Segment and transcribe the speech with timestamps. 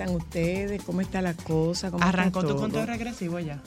[0.00, 0.82] están ustedes?
[0.82, 1.90] ¿Cómo está la cosa?
[1.90, 3.62] ¿Cómo está Arrancó tu conteo regresivo ya.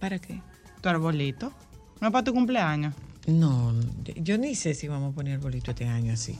[0.00, 0.40] ¿Para qué?
[0.80, 1.52] Tu arbolito.
[2.00, 2.94] No es para tu cumpleaños.
[3.28, 3.72] No,
[4.16, 6.38] yo ni sé si vamos a poner bolito este año así.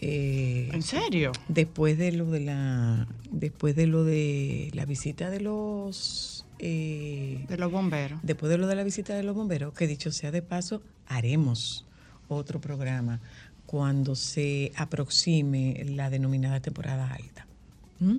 [0.00, 1.32] Eh, ¿En serio?
[1.48, 7.56] después de lo de la, después de lo de la visita de los, eh, De
[7.56, 8.20] los bomberos.
[8.22, 11.84] después de lo de la visita de los bomberos, que dicho sea de paso, haremos
[12.28, 13.20] otro programa
[13.66, 17.47] cuando se aproxime la denominada temporada alta.
[18.00, 18.16] ¿Mm?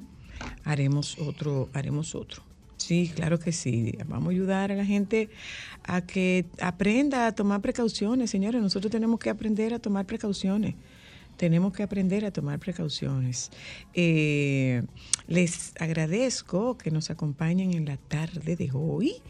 [0.64, 2.44] Haremos otro, haremos otro.
[2.78, 3.98] Sí, claro que sí.
[4.08, 5.30] Vamos a ayudar a la gente
[5.84, 8.62] a que aprenda a tomar precauciones, señores.
[8.62, 10.76] Nosotros tenemos que aprender a tomar precauciones.
[11.36, 13.52] Tenemos que aprender a tomar precauciones.
[13.94, 14.84] Eh,
[15.28, 19.22] les agradezco que nos acompañen en la tarde de hoy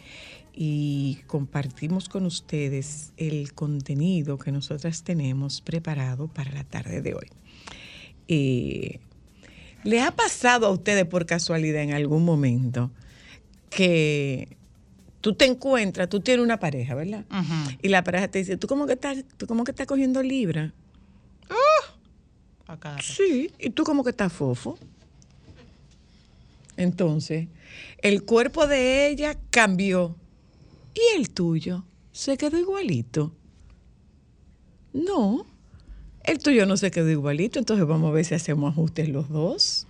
[0.53, 7.27] y compartimos con ustedes el contenido que nosotras tenemos preparado para la tarde de hoy.
[8.27, 8.99] Eh,
[9.83, 12.91] ¿Le ha pasado a ustedes por casualidad en algún momento
[13.69, 14.57] que
[15.21, 17.25] tú te encuentras, tú tienes una pareja, ¿verdad?
[17.81, 20.73] Y la pareja te dice, ¿tú cómo que estás, tú cómo que estás cogiendo libra?
[22.67, 23.07] A cada rato.
[23.07, 24.77] Sí, y tú como que estás fofo.
[26.77, 27.47] Entonces,
[28.01, 30.15] el cuerpo de ella cambió
[30.93, 33.33] y el tuyo se quedó igualito.
[34.93, 35.45] No,
[36.29, 39.87] el tuyo no se quedó igualito, entonces vamos a ver si hacemos ajustes los dos.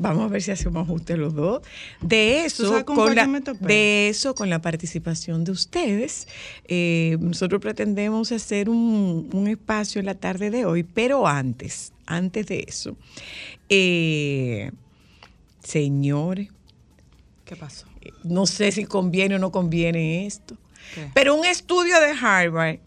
[0.00, 1.60] Vamos a ver si hacemos ajustes los dos.
[2.00, 3.66] De eso, con la, topé?
[3.66, 6.28] de eso, con la participación de ustedes,
[6.68, 12.46] eh, nosotros pretendemos hacer un, un espacio en la tarde de hoy, pero antes, antes
[12.46, 12.96] de eso,
[13.68, 14.70] eh,
[15.64, 16.48] señores,
[17.44, 17.86] ¿Qué pasó?
[18.22, 20.56] no sé si conviene o no conviene esto,
[20.94, 21.10] ¿Qué?
[21.12, 22.78] pero un estudio de Harvard,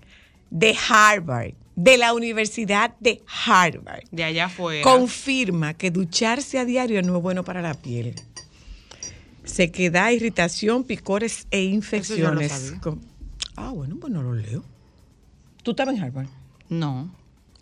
[0.49, 4.83] de Harvard, de la Universidad de Harvard, De allá afuera.
[4.83, 8.13] confirma que ducharse a diario no es bueno para la piel.
[9.43, 12.51] Se queda irritación, picores e infecciones.
[12.51, 12.97] sabía.
[13.55, 14.63] Ah, bueno, pues no lo leo.
[15.63, 16.27] ¿Tú estabas en Harvard?
[16.69, 17.11] No.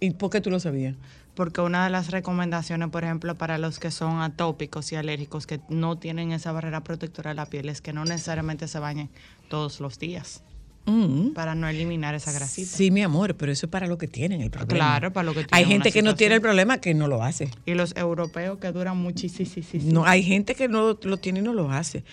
[0.01, 0.95] ¿Y por qué tú lo sabías?
[1.33, 5.61] Porque una de las recomendaciones, por ejemplo, para los que son atópicos y alérgicos, que
[5.69, 9.09] no tienen esa barrera protectora de la piel, es que no necesariamente se bañen
[9.47, 10.43] todos los días
[10.85, 11.33] Mm.
[11.33, 12.75] para no eliminar esa grasita.
[12.75, 14.73] Sí, mi amor, pero eso es para lo que tienen el problema.
[14.73, 17.07] Claro, para lo que Hay tienen gente una que no tiene el problema que no
[17.07, 17.49] lo hace.
[17.65, 19.29] Y los europeos que duran muchísimo.
[19.83, 22.03] No, hay gente que no lo tiene y no lo hace.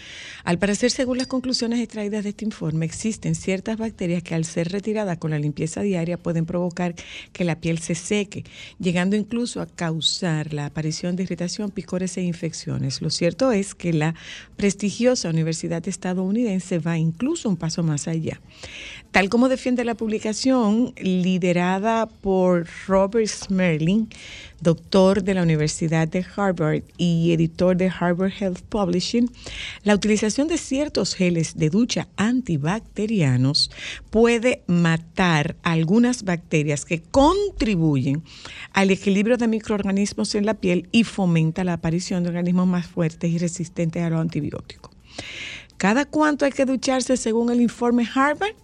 [0.45, 4.71] Al parecer, según las conclusiones extraídas de este informe, existen ciertas bacterias que al ser
[4.71, 6.95] retiradas con la limpieza diaria pueden provocar
[7.33, 8.45] que la piel se seque,
[8.79, 13.01] llegando incluso a causar la aparición de irritación, picores e infecciones.
[13.03, 14.15] Lo cierto es que la
[14.57, 18.41] prestigiosa universidad estadounidense va incluso un paso más allá.
[19.17, 24.09] Tal como defiende la publicación liderada por Robert Smerling,
[24.61, 29.31] doctor de la Universidad de Harvard y editor de Harvard Health Publishing,
[29.85, 33.71] la utilización de ciertos geles de ducha antibacterianos
[34.11, 38.23] puede matar algunas bacterias que contribuyen
[38.75, 43.31] al equilibrio de microorganismos en la piel y fomenta la aparición de organismos más fuertes
[43.31, 44.91] y resistentes a los antibióticos.
[45.77, 48.55] ¿Cada cuánto hay que ducharse según el informe Harvard?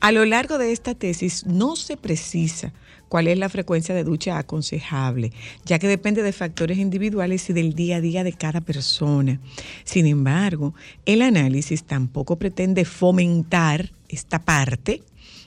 [0.00, 2.72] A lo largo de esta tesis no se precisa
[3.08, 5.32] cuál es la frecuencia de ducha aconsejable,
[5.64, 9.40] ya que depende de factores individuales y del día a día de cada persona.
[9.84, 10.74] Sin embargo,
[11.06, 15.02] el análisis tampoco pretende fomentar esta parte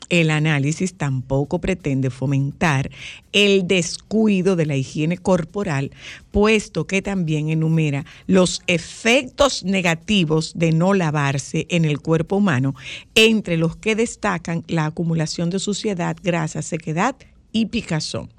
[0.09, 2.89] el análisis tampoco pretende fomentar
[3.31, 5.91] el descuido de la higiene corporal,
[6.31, 12.75] puesto que también enumera los efectos negativos de no lavarse en el cuerpo humano,
[13.15, 17.15] entre los que destacan la acumulación de suciedad, grasa, sequedad
[17.51, 18.29] y picazón.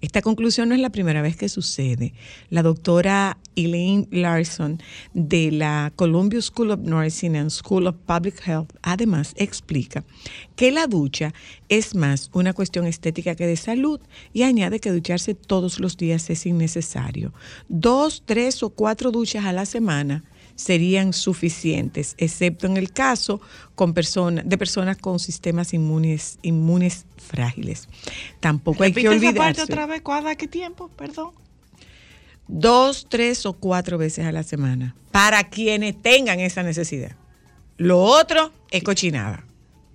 [0.00, 2.14] Esta conclusión no es la primera vez que sucede.
[2.50, 4.82] La doctora Elaine Larson
[5.14, 10.04] de la Columbia School of Nursing and School of Public Health además explica
[10.56, 11.32] que la ducha
[11.68, 14.00] es más una cuestión estética que de salud
[14.32, 17.32] y añade que ducharse todos los días es innecesario.
[17.68, 20.24] Dos, tres o cuatro duchas a la semana
[20.56, 23.40] serían suficientes, excepto en el caso
[23.74, 27.88] con de personas con sistemas inmunes, inmunes frágiles.
[28.40, 29.72] Tampoco hay que Repite esa parte olvidarse.
[29.72, 30.02] otra vez.
[30.02, 30.30] ¿Cuándo?
[30.36, 30.88] ¿Qué tiempo?
[30.96, 31.30] Perdón.
[32.46, 37.16] Dos, tres o cuatro veces a la semana, para quienes tengan esa necesidad.
[37.78, 39.44] Lo otro es cochinada.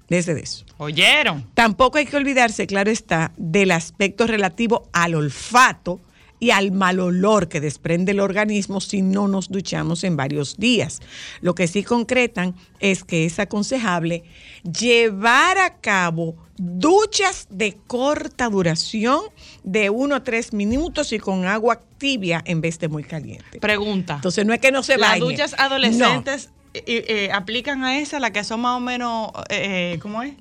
[0.10, 0.66] Desde de eso.
[0.78, 1.46] ¿Oyeron?
[1.54, 6.02] Tampoco hay que olvidarse, claro está, del aspecto relativo al olfato
[6.40, 11.02] y al mal olor que desprende el organismo si no nos duchamos en varios días.
[11.42, 14.24] Lo que sí concretan es que es aconsejable
[14.64, 19.22] llevar a cabo duchas de corta duración
[19.64, 23.60] de 1 a 3 minutos y con agua tibia en vez de muy caliente.
[23.60, 24.16] Pregunta.
[24.16, 25.22] Entonces no es que no se Las bañe.
[25.22, 30.00] duchas adolescentes eh, eh, aplican a esa, la que son más o menos, eh, eh,
[30.02, 30.34] ¿cómo es?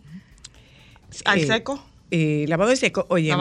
[1.24, 1.82] Al seco.
[2.10, 3.32] Eh, lavado en seco, oye,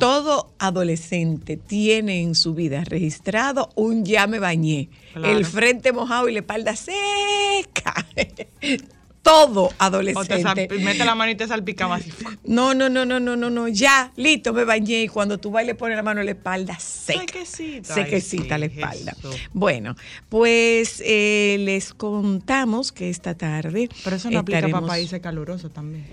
[0.00, 5.36] todo adolescente tiene en su vida registrado un ya me bañé, Claro.
[5.38, 8.06] el frente mojado y la espalda seca.
[9.22, 10.68] todo O te adolescente.
[10.80, 12.10] mete la mano y te salpicaba así.
[12.44, 15.66] No, no, no, no, no, no, no, ya, listo, me bañé y cuando tú vas
[15.66, 17.20] le pones la mano en la espalda seca.
[17.20, 17.94] Sequecita.
[17.94, 19.16] Sequecita Ay, la espalda.
[19.52, 19.96] Bueno,
[20.30, 25.72] pues eh, les contamos que esta tarde Pero eso no aplica estaremos- para países calurosos
[25.74, 26.06] también.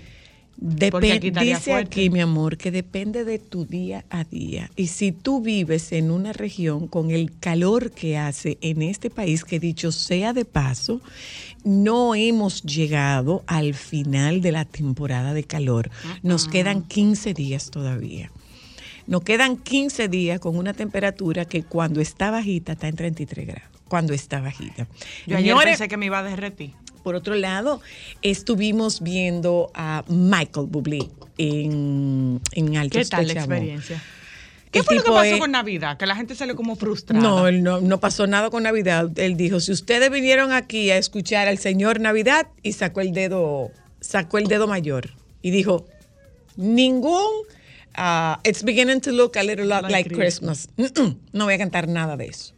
[0.90, 2.00] Porque aquí dice fuerte.
[2.00, 4.70] aquí, mi amor, que depende de tu día a día.
[4.74, 9.44] Y si tú vives en una región con el calor que hace en este país,
[9.44, 11.00] que dicho sea de paso,
[11.64, 15.90] no hemos llegado al final de la temporada de calor.
[16.22, 18.30] Nos quedan 15 días todavía.
[19.06, 23.68] Nos quedan 15 días con una temperatura que cuando está bajita está en 33 grados.
[23.88, 24.88] Cuando está bajita.
[25.26, 26.72] Yo ayer Señores, pensé que me iba a derretir.
[27.06, 27.80] Por otro lado,
[28.20, 31.08] estuvimos viendo a Michael Bublé
[31.38, 34.02] en, en Altos ¿Qué tal la experiencia?
[34.72, 35.98] ¿Qué El fue lo que pasó es- con Navidad?
[35.98, 37.22] Que la gente salió como frustrada.
[37.22, 39.16] No, él no, no pasó nada con Navidad.
[39.20, 43.70] Él dijo, si ustedes vinieron aquí a escuchar al señor Navidad y sacó el dedo,
[44.00, 45.10] sacó el dedo mayor
[45.42, 45.86] y dijo,
[46.56, 47.30] ningún,
[47.94, 50.68] ah, it's beginning to look a little lot like, Like Christmas.
[50.76, 52.52] Mm, mm, no voy a cantar nada de eso.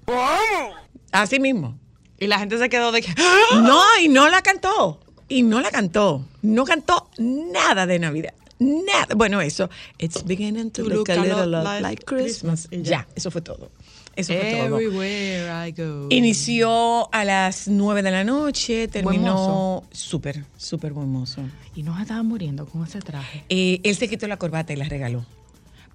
[1.12, 1.78] Así mismo.
[2.20, 3.14] Y la gente se quedó de que.
[3.54, 5.00] No, y no la cantó.
[5.28, 6.24] Y no la cantó.
[6.42, 8.34] No cantó nada de Navidad.
[8.58, 9.14] Nada.
[9.14, 9.70] Bueno, eso.
[9.98, 12.68] It's beginning to To look a look a little lot like like Christmas.
[12.70, 12.82] Ya.
[12.82, 13.08] ya.
[13.14, 13.70] eso fue todo.
[14.16, 14.78] Eso fue todo.
[14.78, 16.08] Everywhere I go.
[16.10, 21.42] Inició a las 9 de la noche, terminó súper, súper buen mozo.
[21.76, 23.44] Y nos estaban muriendo con ese traje.
[23.48, 25.24] Eh, él se quitó la corbata y la regaló.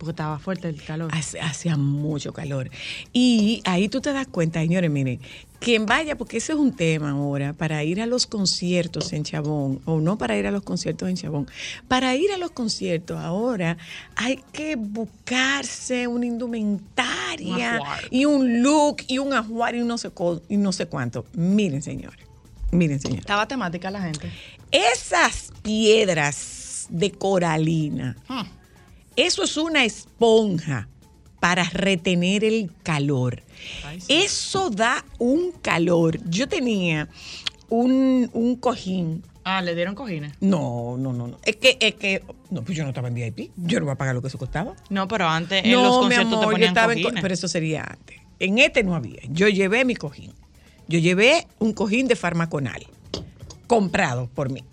[0.03, 1.10] Porque estaba fuerte el calor.
[1.41, 2.69] Hacía mucho calor.
[3.13, 5.22] Y ahí tú te das cuenta, señores, miren,
[5.60, 9.79] quien vaya, porque ese es un tema ahora, para ir a los conciertos en Chabón,
[9.86, 11.48] o no para ir a los conciertos en Chabón,
[11.88, 13.77] para ir a los conciertos ahora
[14.17, 20.10] hay que buscarse una indumentaria Un y un look y un ajuar y no sé,
[20.10, 21.25] co- y no sé cuánto.
[21.33, 22.19] Miren, señores,
[22.72, 23.22] miren, señores.
[23.22, 24.29] Estaba temática la gente.
[24.69, 28.41] Esas piedras de coralina, Hmm.
[29.15, 30.88] Eso es una esponja
[31.39, 33.43] para retener el calor.
[33.86, 34.13] Ay, sí.
[34.13, 36.17] Eso da un calor.
[36.29, 37.10] Yo tenía
[37.70, 39.24] un, un cojín.
[39.46, 40.32] Ah, le dieron cojines.
[40.39, 41.38] No, no, no, no.
[41.43, 43.51] Es que, es que, no, pues yo no estaba en VIP.
[43.58, 44.74] Yo no voy a pagar lo que eso costaba.
[44.89, 47.22] No, pero antes en no, los mi conciertos te amor, yo ponían en, co- cojines.
[47.22, 48.20] pero eso sería antes.
[48.39, 49.20] En este no había.
[49.29, 50.32] Yo llevé mi cojín.
[50.88, 52.86] Yo llevé un cojín de farmaconal
[53.67, 54.63] comprado por mí.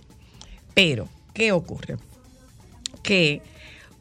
[0.75, 1.97] Pero, ¿qué ocurre?
[3.03, 3.43] Que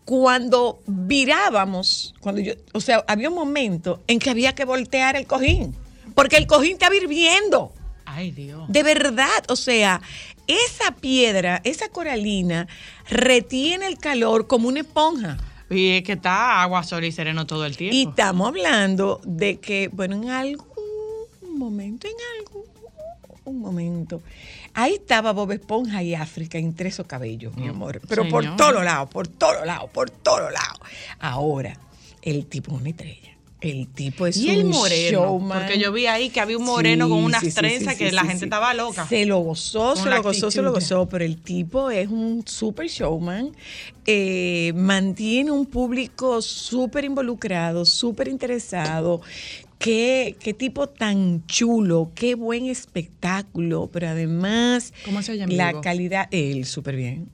[0.10, 5.28] cuando virábamos, cuando yo, o sea, había un momento en que había que voltear el
[5.28, 5.75] cojín,
[6.16, 7.72] porque el cojín estaba hirviendo.
[8.06, 8.63] Ay, Dios.
[8.70, 10.01] De verdad, o sea,
[10.48, 12.68] esa piedra, esa coralina,
[13.08, 15.38] retiene el calor como una esponja.
[15.70, 17.96] Y es que está agua, sol y sereno todo el tiempo.
[17.96, 20.66] Y estamos hablando de que, bueno, en algún
[21.56, 22.63] momento, en algún
[23.50, 24.22] un momento,
[24.83, 28.01] ahí estaba Bob Esponja y África entre esos cabellos, mi amor.
[28.07, 30.79] Pero por todos lados, por todos lados, por todos lados.
[31.19, 31.77] Ahora,
[32.21, 33.29] el tipo es una estrella.
[33.62, 35.19] El tipo es y el un moreno.
[35.19, 35.59] showman.
[35.59, 38.12] Porque yo vi ahí que había un moreno Sí, con unas sí, trenzas sí, que
[38.13, 39.05] la gente estaba loca.
[39.05, 42.43] Se lo gozó, Con se lo gozó, se lo gozó, pero el tipo es un
[42.48, 43.51] super showman,
[44.05, 49.19] eh, mantiene un público súper involucrado, súper interesado.
[49.79, 56.27] Qué, qué tipo tan chulo, qué buen espectáculo, pero además ¿Cómo se en la calidad,
[56.31, 57.29] él súper bien.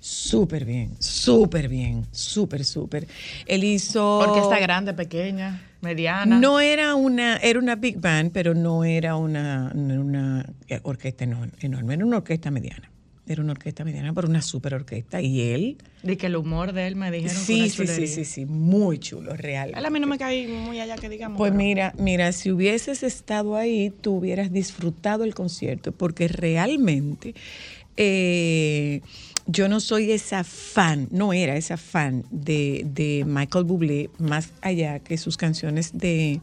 [0.00, 3.06] Súper bien, súper bien, súper, súper.
[3.46, 4.18] Él hizo...
[4.18, 6.40] Orquesta grande, pequeña, mediana.
[6.40, 10.44] No era una, era una big band, pero no era una, una
[10.82, 12.90] orquesta enorme, enorme, era una orquesta mediana.
[13.26, 15.20] Era una orquesta mediana, pero una super orquesta.
[15.20, 18.06] Y él, De que el humor de él me dijeron que sí, una sí, sí,
[18.08, 19.72] sí, sí, muy chulo, real.
[19.74, 21.38] A mí no me caí muy allá que digamos.
[21.38, 27.34] Pues pero- mira, mira, si hubieses estado ahí, tú hubieras disfrutado el concierto, porque realmente
[27.96, 29.02] eh,
[29.46, 34.98] yo no soy esa fan, no era esa fan de, de Michael Bublé, más allá
[35.00, 36.40] que sus canciones de,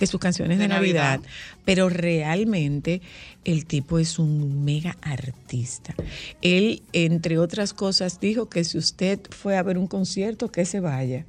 [0.00, 1.18] que sus canciones de, De Navidad.
[1.18, 1.30] Navidad.
[1.66, 3.02] Pero realmente
[3.44, 5.94] el tipo es un mega artista.
[6.40, 10.80] Él, entre otras cosas, dijo que si usted fue a ver un concierto, que se
[10.80, 11.26] vaya.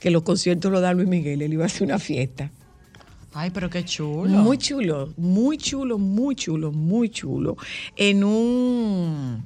[0.00, 2.50] Que los conciertos lo da Luis Miguel, él iba a hacer una fiesta.
[3.32, 4.28] Ay, pero qué chulo.
[4.28, 7.56] Muy chulo, muy chulo, muy chulo, muy chulo.
[7.94, 9.44] En un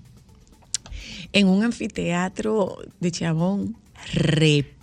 [1.33, 3.76] en un anfiteatro de Chabón
[4.14, 4.74] repleto.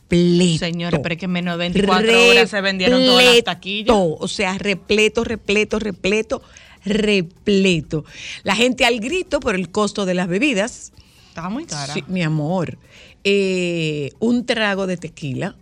[0.60, 3.96] Señores, pero es que en menos de 24 horas se vendieron todas las taquillas.
[3.98, 6.42] O sea, repleto, repleto, repleto,
[6.84, 8.06] repleto.
[8.44, 10.92] La gente al grito por el costo de las bebidas.
[11.30, 11.94] Estaba muy cara.
[11.94, 12.78] Sí, mi amor.
[13.24, 15.56] Eh, un trago de tequila,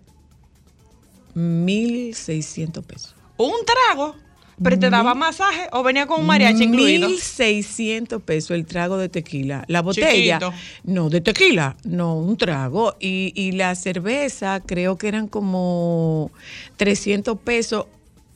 [1.35, 3.15] 1.600 pesos.
[3.37, 4.15] Un trago.
[4.61, 7.07] Pero te daba masaje o venía con un mariachi incluido.
[7.09, 9.63] 1.600 pesos el trago de tequila.
[9.67, 10.39] La botella.
[10.39, 10.53] Chiquito.
[10.83, 11.77] No, de tequila.
[11.85, 12.95] No, un trago.
[12.99, 16.31] Y, y la cerveza creo que eran como
[16.77, 17.85] 300 pesos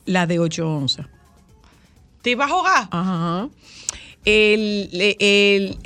[0.06, 1.06] la de 8 onzas.
[2.22, 2.88] ¿Te ibas a jugar?
[2.90, 3.48] Ajá.
[4.24, 4.88] El,
[5.20, 5.76] el,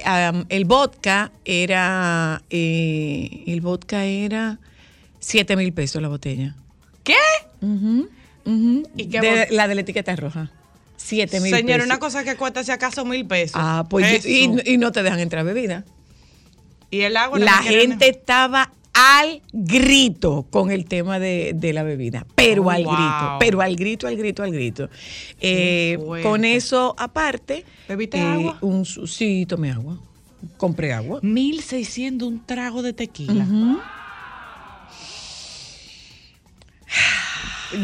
[0.49, 2.42] el vodka era.
[2.50, 4.61] eh, el vodka era
[5.18, 6.54] 7 mil pesos la botella.
[7.02, 7.16] ¿Qué?
[8.49, 8.83] Ujú, ujú.
[8.97, 10.50] ¿Y qué De- la de la etiqueta roja.
[10.97, 11.67] 7 mil pesos.
[11.67, 13.55] Señor, una cosa que cuesta si acaso mil pesos.
[13.55, 15.85] Ah, pues y, y no te dejan entrar bebida.
[16.90, 17.38] Y el agua.
[17.38, 22.71] La quieren- gente estaba al grito con el tema de, de la bebida, pero Oh,
[22.71, 22.95] al wow.
[22.97, 24.90] grito, pero al grito, al grito, al grito.
[25.40, 28.59] Eh, con eso aparte, ¿Bebiste eh, agua?
[28.61, 29.99] Un, sí, tomé agua.
[30.57, 31.21] Compré agua.
[31.23, 33.47] 1600 un trago de tequila.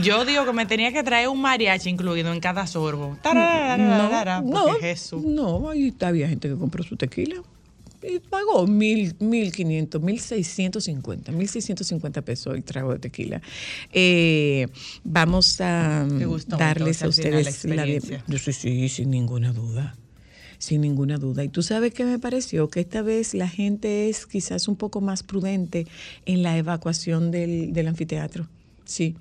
[0.03, 3.19] Yo digo que me tenía que traer un mariachi incluido en cada sorbo.
[3.23, 5.23] Tararararara, porque Jesús.
[5.23, 7.43] no, ahí había gente que compró su tequila
[8.03, 12.99] y pagó mil, mil quinientos, mil seiscientos cincuenta, mil seiscientos cincuenta pesos el trago de
[12.99, 13.41] tequila.
[13.93, 14.69] Eh,
[15.05, 16.07] vamos a
[16.47, 18.25] darles a la ustedes la experiencia.
[18.27, 19.97] Yo sí, sí, sin ninguna duda.
[20.59, 21.45] Sin ninguna duda.
[21.45, 25.01] Y tú sabes que me pareció que esta vez la gente es quizás un poco
[25.01, 25.87] más prudente
[26.27, 28.49] en la evacuación del, del anfiteatro.
[28.85, 29.17] Sí.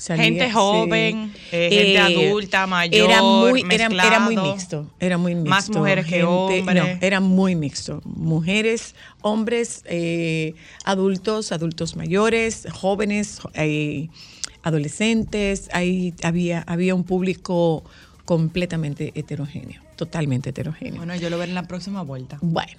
[0.00, 0.50] Salía- Gente sí.
[0.52, 4.86] joven, eh, gente adulta, mayor, Era muy, era, era muy mixto.
[4.98, 5.50] Era muy mixto.
[5.50, 6.64] Más mujeres que hombres.
[6.64, 8.00] No, era muy mixto.
[8.06, 10.54] Mujeres, hombres, eh,
[10.84, 14.08] adultos, adultos mayores, jóvenes, eh,
[14.62, 15.68] adolescentes.
[15.72, 17.84] Ahí había, había un público
[18.24, 20.96] completamente heterogéneo, totalmente heterogéneo.
[20.96, 22.38] Bueno, yo lo veré en la próxima vuelta.
[22.40, 22.72] Bueno,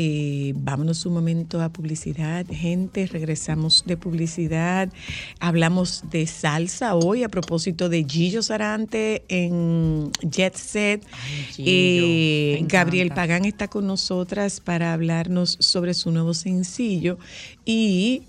[0.00, 2.46] eh, vámonos un momento a publicidad.
[2.48, 4.92] Gente, regresamos de publicidad.
[5.40, 11.04] Hablamos de salsa hoy a propósito de Gillo Sarante en Jet Set.
[11.50, 12.64] Gillo, Eh.
[12.68, 17.18] Gabriel Pagán está con nosotras para hablarnos sobre su nuevo sencillo.
[17.64, 18.22] Y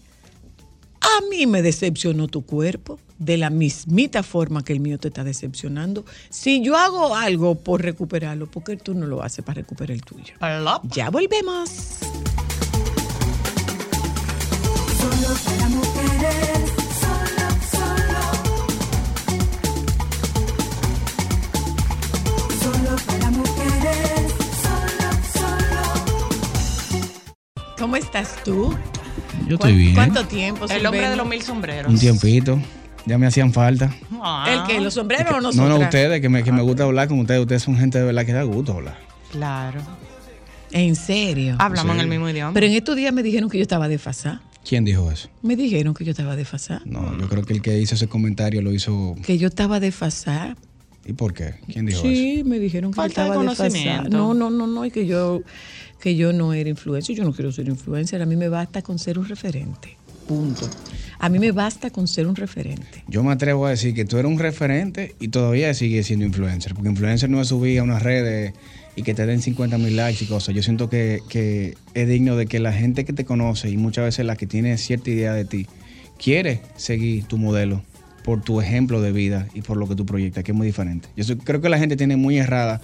[1.02, 5.24] a mí me decepcionó tu cuerpo de la mismita forma que el mío te está
[5.24, 6.06] decepcionando.
[6.30, 10.02] Si yo hago algo por recuperarlo, ¿por qué tú no lo haces para recuperar el
[10.04, 10.34] tuyo?
[10.40, 10.86] Plop.
[10.92, 11.70] Ya volvemos.
[14.98, 16.72] Solo para mujeres,
[17.02, 18.20] solo, solo.
[22.62, 24.34] Solo para mujeres,
[24.64, 25.84] solo, solo.
[27.78, 28.74] ¿Cómo estás tú?
[29.48, 29.96] Yo estoy bien.
[29.96, 30.66] ¿Cuánto tiempo?
[30.70, 31.92] El hombre de los mil sombreros.
[31.92, 32.60] Un tiempito.
[33.06, 33.94] Ya me hacían falta.
[34.22, 35.70] Ah, ¿El que ¿Los sombreros o No, nosotros?
[35.80, 37.42] no, ustedes, que me, que me gusta hablar con ustedes.
[37.42, 38.98] Ustedes son gente de verdad que da gusto hablar.
[39.32, 39.82] Claro.
[40.72, 41.56] ¿En serio?
[41.60, 42.04] Hablamos en Sí.
[42.04, 42.54] el mismo idioma.
[42.54, 44.42] Pero en estos días me dijeron que yo estaba desfasada.
[44.68, 45.30] ¿Quién dijo eso?
[45.42, 46.82] Me dijeron que yo estaba desfasada.
[46.86, 49.16] No, yo creo que el que hizo ese comentario lo hizo.
[49.26, 50.56] Que yo estaba desfasada.
[51.06, 51.56] ¿Y por qué?
[51.72, 52.08] ¿Quién dijo eso?
[52.08, 53.70] Sí, me dijeron que Falta yo de estaba desfasada.
[54.04, 54.18] conocimiento.
[54.18, 55.42] No, no, no, no, y que yo,
[56.00, 57.16] que yo no era influencer.
[57.16, 58.22] Yo no quiero ser influencer.
[58.22, 59.98] A mí me basta con ser un referente.
[60.28, 60.70] Punto.
[61.20, 63.04] A mí me basta con ser un referente.
[63.08, 66.74] Yo me atrevo a decir que tú eres un referente y todavía sigues siendo influencer.
[66.74, 68.54] Porque influencer no es subir a unas redes
[68.96, 70.56] y que te den 50 mil likes y cosas.
[70.56, 74.06] Yo siento que, que es digno de que la gente que te conoce y muchas
[74.06, 75.68] veces la que tiene cierta idea de ti
[76.22, 77.82] quiere seguir tu modelo
[78.24, 81.08] por tu ejemplo de vida y por lo que tú proyectas, que es muy diferente.
[81.18, 82.82] Yo soy- creo que la gente tiene muy errada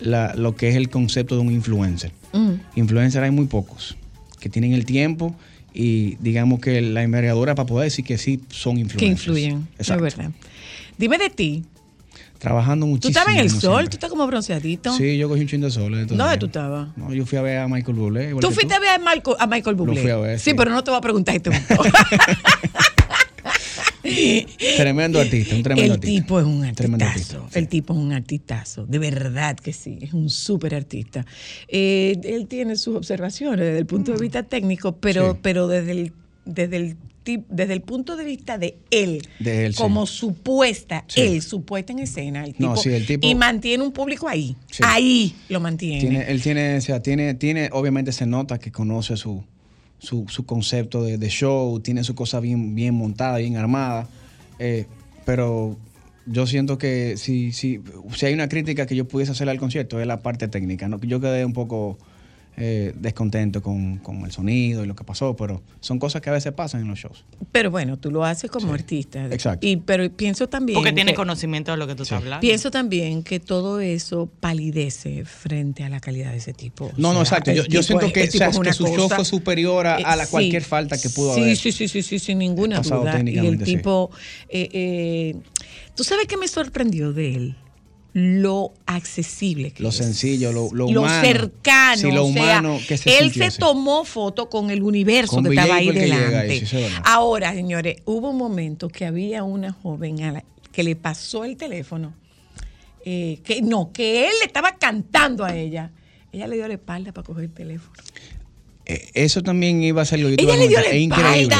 [0.00, 2.12] la- lo que es el concepto de un influencer.
[2.32, 2.52] Mm.
[2.76, 3.96] Influencer hay muy pocos
[4.40, 5.34] que tienen el tiempo
[5.76, 8.98] y digamos que la envergadura para poder decir que sí son influencers.
[8.98, 9.68] Que influyen.
[9.78, 10.06] Exacto.
[10.06, 10.32] Es verdad.
[10.98, 11.64] Dime de ti.
[12.38, 13.18] Trabajando ¿Tú muchísimo.
[13.18, 13.60] estabas en el sol?
[13.60, 13.84] siempre.
[13.88, 14.94] ¿Tú estás como bronceadito?
[14.96, 15.92] Sí, yo cogí un chin de sol.
[15.94, 16.88] entonces- ¿Dónde tú estabas?
[16.96, 18.34] No, yo fui a ver a Michael Bublé.
[18.40, 20.00] Tú fuiste a ver a Michael, a Michael Bublé.
[20.02, 20.50] fui a ver, sí.
[20.50, 20.54] sí.
[20.56, 21.82] pero no te voy a preguntar momento.
[24.76, 26.22] Tremendo artista, un tremendo el artista.
[26.22, 27.46] tipo es un artistazo.
[27.52, 27.58] sí.
[27.58, 28.86] El tipo es un artistazo.
[28.86, 29.98] De verdad que sí.
[30.00, 31.24] Es un súper artista.
[31.68, 35.38] Eh, él tiene sus observaciones desde el punto de vista técnico, pero, Sí.
[35.42, 36.12] pero desde el,
[36.44, 36.96] desde el
[37.48, 39.82] desde el punto de vista de él, De él, sí.
[39.82, 41.22] como supuesta, Sí.
[41.22, 44.54] él, supuesta en escena, el tipo, No, sí, el tipo- y mantiene un público ahí,
[44.84, 45.98] ahí lo mantiene.
[45.98, 49.42] Tiene, él tiene, o sea, tiene, tiene, obviamente se nota que conoce su,
[49.98, 54.08] su, su concepto de, show, tiene su cosa bien, bien montada, bien armada.
[54.58, 54.86] eh,
[55.24, 55.76] pero
[56.26, 57.80] yo siento que si, si,
[58.14, 60.88] si hay una crítica que yo pudiese hacerle al concierto es la parte técnica.
[60.88, 61.00] ¿no?
[61.00, 61.98] Yo quedé un poco
[62.58, 66.32] eh, descontento con, con el sonido y lo que pasó, pero son cosas que a
[66.32, 67.24] veces pasan en los shows.
[67.52, 69.26] Pero bueno, tú lo haces como artista.
[69.26, 69.66] Exacto.
[69.66, 70.74] Y, pero pienso también.
[70.76, 72.40] Porque tiene que- conocimiento de lo que tú estás hablando.
[72.40, 76.86] Pienso también que todo eso palidece frente a la calidad de ese tipo.
[76.86, 77.52] O No, no, exacto.
[77.52, 80.16] Yo, siento es- que, o tipo sea, es que su show fue superior a, a
[80.16, 81.56] la Eh, cualquier falta que pudo sí, haber.
[81.56, 83.20] Sí, sí, sí, sí, sin ninguna duda.
[83.22, 84.10] Y el tipo,
[84.48, 85.34] eh, eh,
[85.94, 87.56] ¿tú sabes qué me sorprendió de él?
[88.18, 89.96] Lo accesible que Lo es.
[89.96, 91.20] sencillo, lo- lo Lo humano.
[91.22, 92.00] cercano.
[92.00, 95.44] Sí, lo o sea, humano que se Él se tomó foto con el universo Con
[95.44, 96.34] que estaba ahí delante.
[96.38, 96.78] ahí, sí.
[97.04, 101.58] Ahora, señores, hubo un momento que había una joven a la- que le pasó el
[101.58, 102.14] teléfono
[103.04, 105.92] eh, que no, que él le estaba cantando a ella.
[106.32, 107.92] Ella le dio la espalda para coger el teléfono.
[108.86, 110.94] Eh, Eso también iba a ser lo que Ella le dio la comentar.
[110.94, 111.02] Es
[111.36, 111.56] increíble.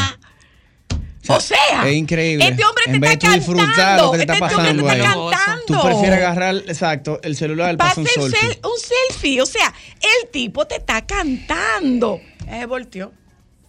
[1.34, 2.46] O sea, es increíble.
[2.48, 4.56] Este hombre te En vez está de tú disfrutar lo que te está este hombre
[4.56, 5.30] pasando te está ahí.
[5.30, 5.64] cantando.
[5.66, 8.48] Tú prefieres agarrar, exacto, el celular Pasa hacer un el selfie.
[8.50, 8.78] sel- un
[9.10, 9.40] selfie.
[9.42, 9.74] O sea,
[10.22, 12.20] el tipo te está cantando.
[12.48, 13.12] Eh, volteó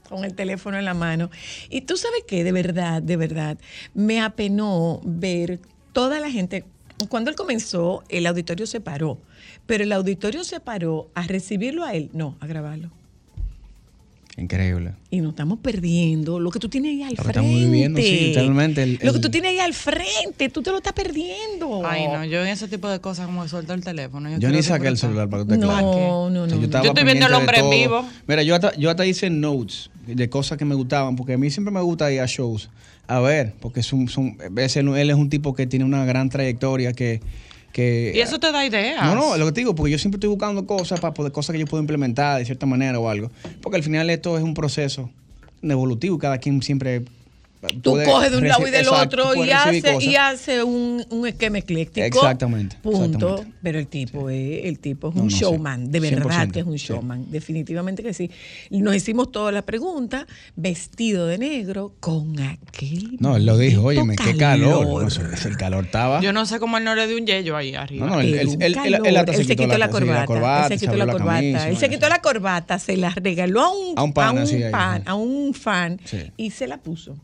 [0.10, 1.30] con el teléfono en la mano.
[1.70, 3.58] Y tú sabes qué, de verdad, de verdad,
[3.94, 5.60] me apenó ver
[5.94, 6.64] toda la gente.
[7.10, 9.20] Cuando él comenzó, el auditorio se paró.
[9.66, 12.90] Pero el auditorio se paró a recibirlo a él, no, a grabarlo.
[14.40, 14.92] Increíble.
[15.10, 17.40] Y nos estamos perdiendo lo que tú tienes ahí al Lo que frente.
[17.40, 20.70] estamos viviendo, sí, literalmente, el- lo que el- tú tienes ahí al frente, tú te
[20.70, 21.82] lo estás perdiendo.
[21.84, 24.38] Ay, no, yo en ese tipo de cosas como suelto el teléfono.
[24.38, 26.30] Yo ni saqué el celular para que usted No, claro.
[26.30, 26.44] no, no.
[26.44, 28.06] O sea, Yo estoy viendo de hombre en vivo.
[28.28, 31.50] Mira, yo hasta, yo hasta hice notes de cosas que me gustaban, porque a mí
[31.50, 32.70] siempre me gusta ir a shows
[33.08, 34.08] a ver, porque es un,
[34.40, 37.22] él, él es un tipo que tiene una gran trayectoria que...
[37.78, 39.06] que Y eso te da ideas.
[39.06, 41.54] No, no, lo que te digo, porque yo siempre estoy buscando cosas para poder, cosas
[41.54, 43.30] que yo puedo implementar de cierta manera o algo.
[43.62, 45.12] Porque al final esto es un proceso
[45.62, 47.04] evolutivo cada quien siempre.
[47.82, 51.28] Tú coges de un lado y del exacto, otro y hace, y hace un, un
[51.28, 52.06] esquema ecléctico.
[52.06, 53.04] Exactamente, Punto.
[53.06, 53.54] exactamente.
[53.64, 55.40] Pero el tipo es, el tipo es No, un no, sí.
[55.42, 56.88] showman, de verdad 100%, que es un sí.
[56.88, 57.32] showman.
[57.32, 58.30] Definitivamente que sí.
[58.70, 63.18] Nos hicimos toda la pregunta, vestido de negro, con aquel.
[63.20, 64.86] No, él lo dijo, óyeme, qué calor.
[64.88, 66.22] No, el calor estaba.
[66.22, 68.06] Yo no sé cómo él no le dio un yello ahí arriba.
[68.06, 69.08] No, no, él, él, él, él- calor.
[69.08, 71.90] él hasta Él se quitó la sí, corbata, él se quitó la corbata, él se
[71.90, 75.16] quitó la corbata, se la regaló a un, A un pan, así ahí, fan, a
[75.16, 76.00] un fan
[76.38, 77.16] y se la puso.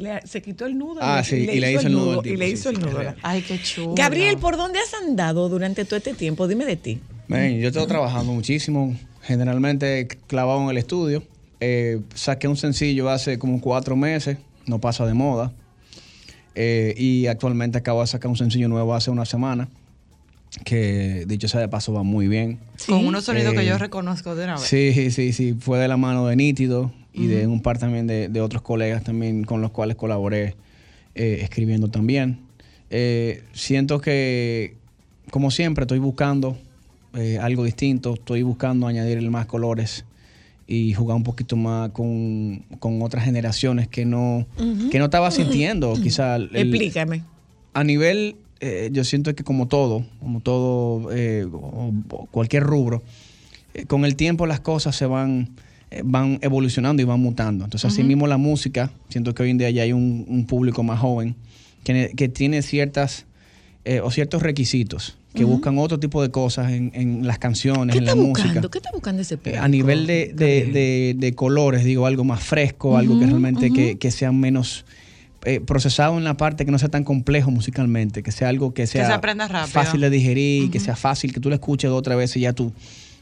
[0.00, 2.48] Le- se quitó el nudo Ah, sí, y le hizo el nudo al y le
[2.48, 3.00] hizo el sí, nudo.
[3.22, 3.94] Ay, qué chulo.
[3.94, 6.48] Gabriel, ¿por dónde has andado durante todo este tiempo?
[6.48, 7.00] Dime de ti.
[7.28, 11.22] Yo estoy trabajando muchísimo, generalmente clavado en el estudio.
[11.60, 15.52] Eh, saqué un sencillo hace como cuatro meses, no pasa de moda.
[16.54, 19.68] Eh, y actualmente acabo de sacar un sencillo nuevo hace una semana,
[20.64, 22.58] que dicho sea de paso va muy bien.
[22.86, 24.62] Con unos sonidos que Eh, yo reconozco de una vez.
[24.62, 28.28] Sí, sí, sí, fue de la mano de Nítido y de un par también de,
[28.28, 30.54] de otros colegas también con los cuales colaboré
[31.14, 32.38] eh, escribiendo también.
[32.90, 34.74] Eh, siento que,
[35.30, 36.56] como siempre, estoy buscando
[37.14, 40.04] eh, algo distinto, estoy buscando añadirle más colores
[40.68, 44.46] y jugar un poquito más con, con otras generaciones que no,
[44.90, 46.36] que no estaba sintiendo, quizá.
[46.36, 47.24] el- Explícame.
[47.74, 51.10] a nivel, eh, yo siento que como todo, como todo,
[52.30, 53.02] cualquier rubro,
[53.88, 55.50] con el tiempo las cosas se van,
[56.04, 57.64] van evolucionando y van mutando.
[57.64, 60.82] Entonces, así mismo la música, siento que hoy en día ya hay un, un público
[60.82, 61.34] más joven
[61.84, 63.26] que, que tiene ciertas
[63.84, 67.98] eh, o ciertos requisitos, que buscan otro tipo de cosas en, en las canciones, ¿Qué
[68.00, 68.42] en la música.
[68.48, 68.70] buscando?
[68.70, 69.62] ¿Qué está buscando ese Eh, público?
[69.64, 73.96] a nivel de, de- de- de colores, digo, algo más fresco, algo que realmente que,
[73.98, 74.84] que sea menos
[75.46, 78.86] eh, procesado en la parte que no sea tan complejo musicalmente, que sea algo que
[78.86, 79.12] sea se
[79.72, 82.40] fácil de digerir, que sea fácil, que tú lo escuches dos o tres veces y
[82.40, 82.72] ya tú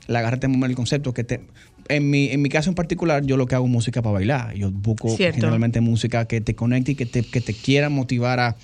[0.09, 1.15] le agarraste el concepto.
[1.15, 1.41] que te
[1.89, 4.55] en mi, en mi caso en particular, yo lo que hago es música para bailar.
[4.55, 5.37] Yo busco Cierto.
[5.37, 8.57] generalmente música que te conecte y que te, que te quiera motivar a...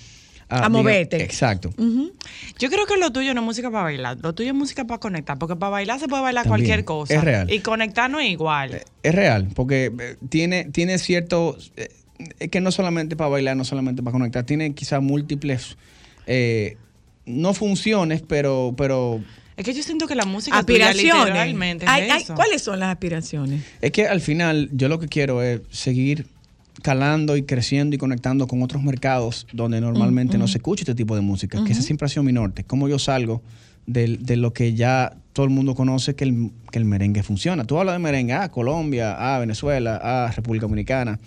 [0.47, 1.23] A moverte.
[1.23, 1.71] Exacto.
[2.59, 4.99] Yo creo que lo tuyo no es música para bailar, lo tuyo es música para
[4.99, 7.15] conectar, porque para bailar se puede bailar También, cualquier cosa.
[7.15, 7.51] es real.
[7.51, 8.79] Y conectar no es igual.
[9.01, 11.57] Es real, porque eh, tiene, tiene cierto.
[11.77, 11.89] eh,
[12.37, 15.77] Es que no solamente para bailar, no solamente para conectar, tiene quizás múltiples.
[16.27, 16.77] eh,
[17.25, 18.75] no funciones, pero.
[18.77, 19.21] pero
[19.57, 21.25] es que yo siento que la música Aspiraciones.
[21.27, 22.23] literalmente es Ay, ay.
[22.35, 23.63] ¿Cuáles son las aspiraciones?
[23.81, 26.27] es que al final, yo lo que quiero es seguir
[26.81, 31.15] calando y creciendo y conectando con otros mercados donde normalmente no se escucha este tipo
[31.15, 32.63] de música, que ese siempre ha sido mi norte.
[32.63, 33.41] Cómo yo salgo
[33.85, 37.63] de, lo que ya todo el mundo conoce que el, que el merengue funciona.
[37.65, 41.19] Tú hablas de merengue, ah, Colombia, ah, Venezuela, ah, República Dominicana.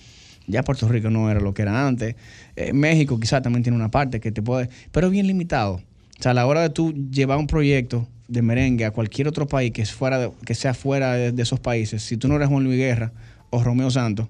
[0.47, 2.15] Ya Puerto Rico no era lo que era antes.
[2.57, 5.75] Eh, México quizás también tiene una parte que te puede, pero es bien limitado.
[6.19, 9.47] O sea, a la hora de tú llevar un proyecto de merengue a cualquier otro
[9.49, 12.49] país que, fuera de- que sea fuera de, de esos países, si tú no eres
[12.49, 13.13] Juan Luis Guerra
[13.51, 14.29] o Romeo Santos,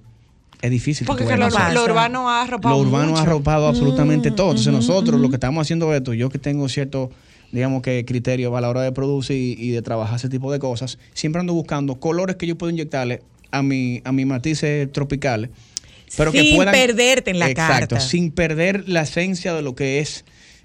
[0.62, 1.06] es difícil.
[1.06, 3.18] Porque que lo, lo urbano ha arropado lo urbano mucho.
[3.20, 4.50] ha arropado absolutamente Mm, todo.
[4.50, 5.30] Entonces nosotros, lo ujú.
[5.30, 7.10] que estamos haciendo esto, yo que tengo cierto,
[7.52, 10.58] digamos que criterio a la hora de producir y, y de trabajar ese tipo de
[10.58, 15.50] cosas, siempre ando buscando colores que yo puedo inyectarle a mi, a mis matices tropicales.
[16.16, 18.00] Pero que Sin puedan, perderte en la Exacto, carta.
[18.00, 20.24] sin perder la esencia de lo que es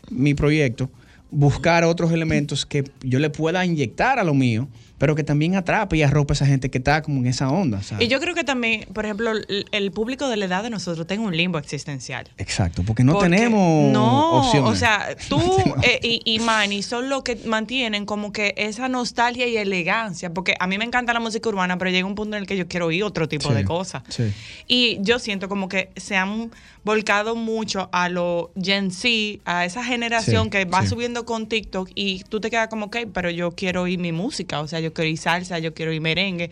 [0.09, 0.89] mi proyecto,
[1.33, 4.67] buscar otros elementos que yo le pueda inyectar a lo mío,
[4.99, 7.81] pero que también atrape y arrope a esa gente que está como en esa onda.
[7.83, 8.05] ¿sabes?
[8.05, 11.05] Y yo creo que también, por ejemplo, el, el público de la edad de nosotros
[11.07, 12.29] tiene un limbo existencial.
[12.37, 14.71] Exacto, porque no Porque- tenemos no, opciones.
[14.71, 18.87] o sea, tú No eh, y, y Manny son los que mantienen como que esa
[18.87, 22.37] nostalgia y elegancia, porque a mí me encanta la música urbana, pero llega un punto
[22.37, 24.03] en el que yo quiero oír otro tipo Sí, de cosas.
[24.07, 24.31] sí.
[24.67, 26.49] Y yo siento como que se han
[26.85, 30.87] volcado mucho a lo Gen Z, a esa generación Sí, que va sí.
[31.25, 34.67] Con TikTok y tú te quedas como que, pero yo quiero oír mi música, o
[34.67, 36.49] sea, yo quiero oír salsa, yo quiero oír merengue.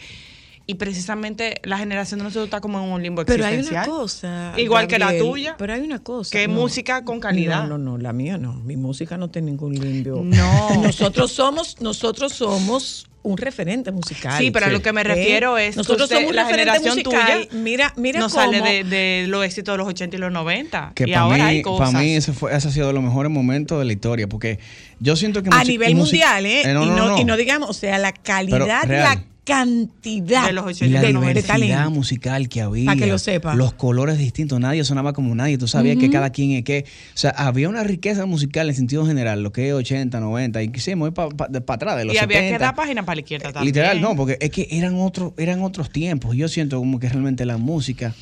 [0.67, 3.89] Y precisamente la generación de nosotros está como en un limbo Pero hay existencial.
[3.89, 4.53] una cosa.
[4.57, 5.55] Igual que la tuya.
[5.57, 6.31] Pero hay una cosa.
[6.31, 7.63] que es música con calidad.
[7.67, 8.53] No, no, no, la mía no.
[8.53, 10.21] Mi música no tiene ningún limpio.
[10.23, 10.69] No.
[10.81, 14.37] Nosotros somos, nosotros somos un referente musical.
[14.39, 15.03] Sí, pero a lo que me ¿Eh?
[15.03, 17.47] refiero es nosotros que usted- somos la generación musical.
[17.49, 20.31] tuya Mira, mira no cómo sale de, de los éxitos de los 80 y los
[20.31, 20.93] 90.
[20.95, 21.91] Que y para ahora hay mí, cosas.
[21.91, 24.57] para mí ese, fue, ese ha sido de los mejores momentos de la historia, porque
[24.99, 25.49] yo siento que...
[25.51, 26.63] a nivel mundial, ¿eh?
[26.73, 27.17] no, y, no, no, no.
[27.19, 31.07] y no digamos, o sea, la calidad, la cantidad De los Y 80 la de
[31.07, 31.41] de, los de 90.
[31.41, 31.91] diversidad talento.
[31.91, 32.85] musical que había.
[32.85, 33.55] Pa' que lo sepa.
[33.55, 34.59] Los colores distintos.
[34.59, 35.57] Nadie sonaba como nadie.
[35.57, 36.85] Tú sabías que cada quien es que.
[37.13, 40.61] O sea, había una riqueza musical en sentido general, lo que es 80, 90.
[40.63, 41.29] Y quisimos ir para
[41.73, 42.57] atrás de los Y había 70.
[42.57, 43.65] que dar página para la izquierda también.
[43.73, 46.35] Literal, no, porque es que eran, otros eran otros tiempos.
[46.35, 48.13] Yo siento como que realmente la música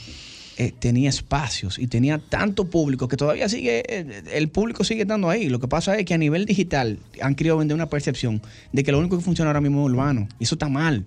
[0.59, 5.29] eh, tenía espacios y tenía tanto público que todavía sigue, eh, el público sigue estando
[5.29, 5.47] ahí.
[5.47, 8.41] Lo que pasa es que a nivel digital han querido vender una percepción
[8.73, 10.27] de que lo único que funciona ahora mismo es urbano.
[10.37, 11.05] Y eso está mal.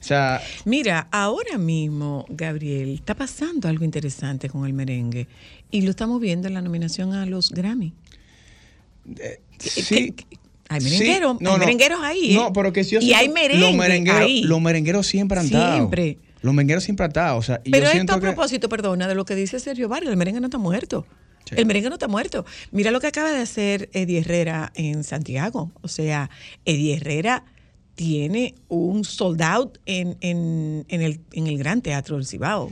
[0.00, 5.26] O sea, Mira, ahora mismo, Gabriel, está pasando algo interesante con el merengue
[5.72, 7.92] y lo estamos viendo en la nominación a los Grammy.
[9.58, 10.38] sí, que- que-
[10.70, 12.34] hay sí, merengueros, hay merengueros ahí, ¿eh?
[12.34, 14.42] No, pero que si yo Y hay merengue los merengueros, ahí.
[14.42, 15.76] Los merengueros siempre han estado.
[15.76, 16.18] Siempre.
[16.42, 17.36] Los merengueros siempre estado.
[17.36, 19.88] O sea, y Pero yo esto a que- propósito, perdona, de lo que dice Sergio
[19.88, 21.06] Vargas, el merengue no está muerto.
[21.44, 21.54] Sí.
[21.56, 22.44] El merengue no está muerto.
[22.72, 25.72] Mira lo que acaba de hacer Eddie Herrera en Santiago.
[25.80, 26.28] O sea,
[26.64, 27.44] Eddie Herrera
[27.94, 32.70] tiene un sold out en, en, en el, en el Gran Teatro del Cibao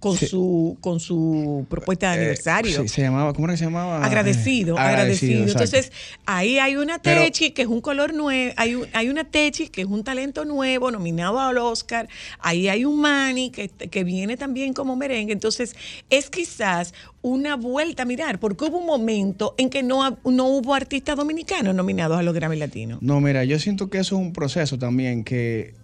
[0.00, 0.26] con, Sí.
[0.28, 2.82] su, con su propuesta de Eh, aniversario.
[2.82, 4.04] sí, se llamaba, ¿cómo era que se llamaba?
[4.04, 5.44] Agradecido, Eh, agradecido.
[5.44, 5.90] Entonces,
[6.24, 9.80] ahí hay una Techi que es un color nuevo, hay, un- hay una Techi que
[9.82, 12.08] es un talento nuevo, nominado al Oscar,
[12.38, 15.32] ahí hay un Manny que, que viene también como merengue.
[15.32, 15.74] Entonces,
[16.10, 20.74] es quizás una vuelta a mirar, porque hubo un momento en que no, no hubo
[20.74, 23.02] artistas dominicanos nominados a los Grammy Latinos.
[23.02, 25.74] No, mira, yo siento que eso es un proceso también que,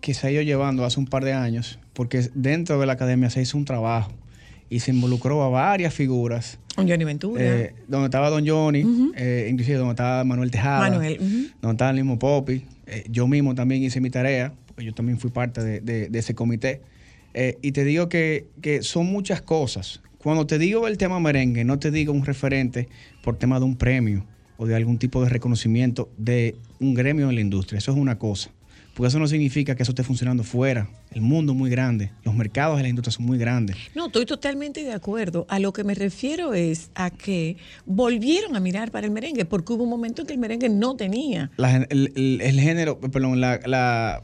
[0.00, 3.28] que se ha ido llevando hace un par de años, porque dentro de la academia
[3.28, 4.10] se hizo un trabajo
[4.70, 7.42] y se involucró a varias figuras, Un Johnny Ventura.
[7.44, 8.82] eh, donde estaba Don Johnny,
[9.14, 11.26] eh, inclusive donde estaba Manuel Tejada, Manuel, ujú.
[11.60, 15.18] donde estaba el mismo Poppy, eh, yo mismo también hice mi tarea, porque yo también
[15.18, 16.80] fui parte de, de- de ese comité,
[17.34, 20.00] Eh, y te digo que, que son muchas cosas.
[20.18, 22.88] Cuando te digo el tema merengue, no te digo un referente
[23.22, 24.24] por tema de un premio
[24.56, 27.76] o de algún tipo de reconocimiento de un gremio en la industria.
[27.78, 28.50] Eso es una cosa.
[28.94, 30.88] Porque eso no significa que eso esté funcionando fuera.
[31.12, 32.10] El mundo es muy grande.
[32.24, 33.76] Los mercados de la industria son muy grandes.
[33.94, 35.46] No, estoy totalmente de acuerdo.
[35.48, 39.72] A lo que me refiero es a que volvieron a mirar para el merengue, porque
[39.72, 43.40] hubo un momento en que el merengue no tenía La el, el- el género, perdón,
[43.40, 44.22] la, la,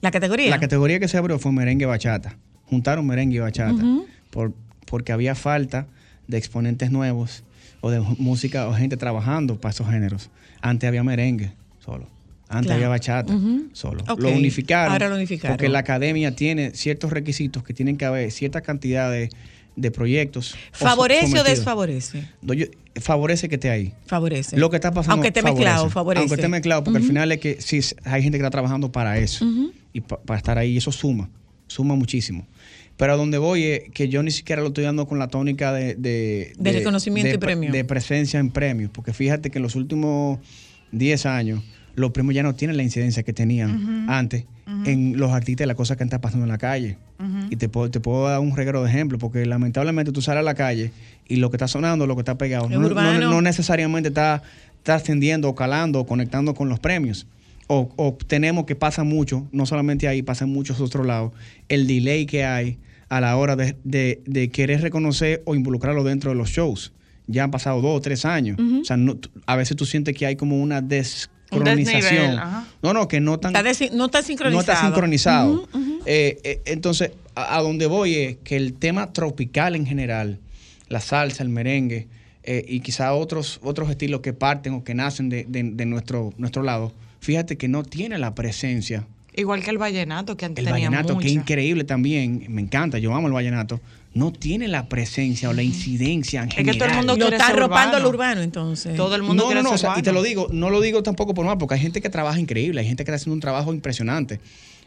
[0.00, 0.50] la categoría.
[0.50, 2.36] La categoría que se abrió fue merengue bachata.
[2.66, 3.82] Juntaron merengue y bachata.
[4.30, 4.52] Por,
[4.86, 5.86] porque había falta
[6.26, 7.44] de exponentes nuevos
[7.80, 10.30] o de música o gente trabajando para esos géneros.
[10.60, 12.06] Antes había merengue solo.
[12.48, 12.76] Antes Claro.
[12.76, 13.36] había bachata
[13.72, 14.02] solo.
[14.16, 14.92] Lo unificaron.
[14.92, 15.56] Ahora lo unificaron.
[15.56, 19.28] Porque la academia tiene ciertos requisitos que tienen que haber cierta cantidad de,
[19.76, 20.54] de proyectos.
[20.72, 22.24] ¿Favorece o desfavorece?
[23.00, 23.92] Favorece que esté ahí.
[24.06, 24.56] Favorece.
[24.56, 25.12] Lo que está pasando.
[25.14, 26.20] Aunque esté mezclado, favorece.
[26.22, 29.18] Aunque esté mezclado, porque al final es que sí, hay gente que está trabajando para
[29.18, 29.46] eso.
[29.92, 31.28] Y pa- para estar ahí, eso suma.
[31.66, 32.46] Suma muchísimo.
[32.96, 35.72] Pero a donde voy es que yo ni siquiera lo estoy dando con la tónica
[35.72, 35.94] de.
[35.94, 37.70] De, De reconocimiento de y pre- premio.
[37.70, 38.90] De presencia en premios.
[38.92, 40.40] Porque fíjate que en los últimos
[40.90, 41.62] 10 años,
[41.98, 44.44] los premios ya no tienen la incidencia que tenían antes
[44.84, 46.96] en los artistas y las cosas que están pasando en la calle.
[47.50, 50.42] Y te puedo, te puedo dar un reguero de ejemplo, porque lamentablemente tú sales a
[50.44, 50.92] la calle
[51.26, 52.88] y lo que está sonando, lo que está pegado, no,
[53.30, 54.42] no- necesariamente está,
[54.78, 57.26] está ascendiendo o calando o conectando con los premios.
[57.66, 61.32] O, o tenemos que pasa mucho, no solamente ahí, pasa en muchos otros lados,
[61.68, 62.78] el delay que hay
[63.10, 66.92] a la hora de, de- de querer reconocer o involucrarlo dentro de los shows.
[67.26, 68.58] Ya han pasado dos o tres años.
[68.80, 70.80] O sea, no- a veces tú sientes que hay como una.
[72.38, 72.66] Ajá.
[72.82, 73.62] no, no, que no tan Está
[73.94, 74.52] no está sincronizado.
[74.54, 75.68] no está sincronizado.
[76.06, 80.38] Eh, eh, entonces, a, a donde voy es que el tema tropical en general,
[80.88, 82.06] la salsa, el merengue
[82.44, 86.32] eh, y quizá otros, otros estilos que parten o que nacen de, de- de nuestro,
[86.38, 89.06] nuestro lado, fíjate que no tiene la presencia.
[89.34, 92.98] Igual que el vallenato, que antes El tenía vallenato, que es increíble también, me encanta,
[92.98, 93.80] yo amo el vallenato,
[94.14, 96.96] no tiene la presencia o la incidencia en que todo el general.
[96.96, 98.04] mundo Lo quiere está ser arropando urbano.
[98.08, 98.96] al urbano, entonces.
[98.96, 100.70] Todo el mundo no, quiere no, no, ser o sea, y te lo digo, no
[100.70, 103.16] lo digo tampoco por mal, porque hay gente que trabaja increíble, hay gente que está
[103.16, 104.40] haciendo un trabajo impresionante.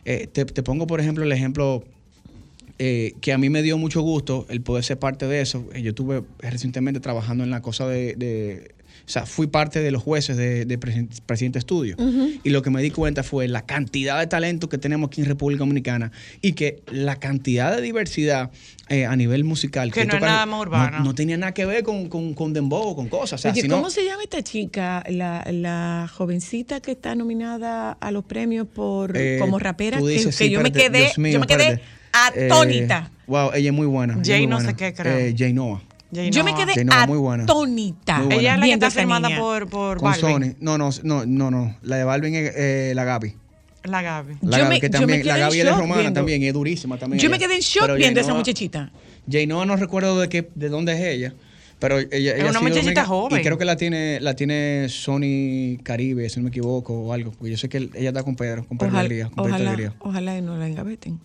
[0.05, 1.83] Eh, te, te pongo, por ejemplo, el ejemplo
[2.79, 5.65] eh, que a mí me dio mucho gusto el poder ser parte de eso.
[5.73, 8.15] Eh, Yo estuve recientemente trabajando en la cosa de...
[8.15, 8.71] de-
[9.11, 11.97] o sea, fui parte de los jueces de, de Presidente Estudio.
[12.43, 15.27] Y lo que me di cuenta fue la cantidad de talento que tenemos aquí en
[15.27, 18.51] República Dominicana y que la cantidad de diversidad
[18.87, 19.91] eh, a nivel musical.
[19.91, 20.99] Que no es nada más urbano.
[20.99, 23.39] No, no tenía nada que ver con, con, con dembow o con cosas.
[23.39, 25.03] O sea, Oye, sino- ¿cómo se llama esta chica?
[25.09, 29.97] La, la jovencita que está nominada a los premios por Eh, como rapera.
[29.99, 31.63] tú que- dices, que, sí, yo me quedé, mío, yo me quedé
[32.13, 32.45] espérate.
[32.47, 33.11] atónita.
[33.13, 34.17] Eh, wow, ella es muy buena.
[34.23, 35.17] Jay muy no sé qué, creo.
[35.17, 35.81] Eh, Jay Noah.
[36.11, 37.43] Yo me quedé Noah, muy buena.
[37.43, 38.17] atónita.
[38.17, 38.41] Muy buena.
[38.41, 39.39] Ella es la que está firmada niña.
[39.39, 40.53] por, por Con Balvin.
[40.53, 40.55] Sony.
[40.59, 41.77] No, no, no, no, no.
[41.83, 43.35] La de Balvin es eh, la Gaby.
[43.83, 44.35] La Gaby.
[44.41, 47.21] La Yo Gaby, que también, la Gaby es romana viendo- también, y es durísima también.
[47.21, 48.91] Yo me quedé en shock Pero viendo esa muchachita.
[49.29, 51.33] Jay Noah no recuerdo de qué, de dónde es ella.
[51.79, 53.39] Pero ella, ella una muchachita joven.
[53.39, 57.31] Y creo que la tiene, la tiene Sony Caribe, si no me equivoco, o algo.
[57.31, 59.69] Porque yo sé que ella está con Pedro, con Pedro Ojalá, Alegría, con Pedro ojalá,
[59.71, 59.93] Alegría.
[59.99, 61.19] ojalá y no la engaveten.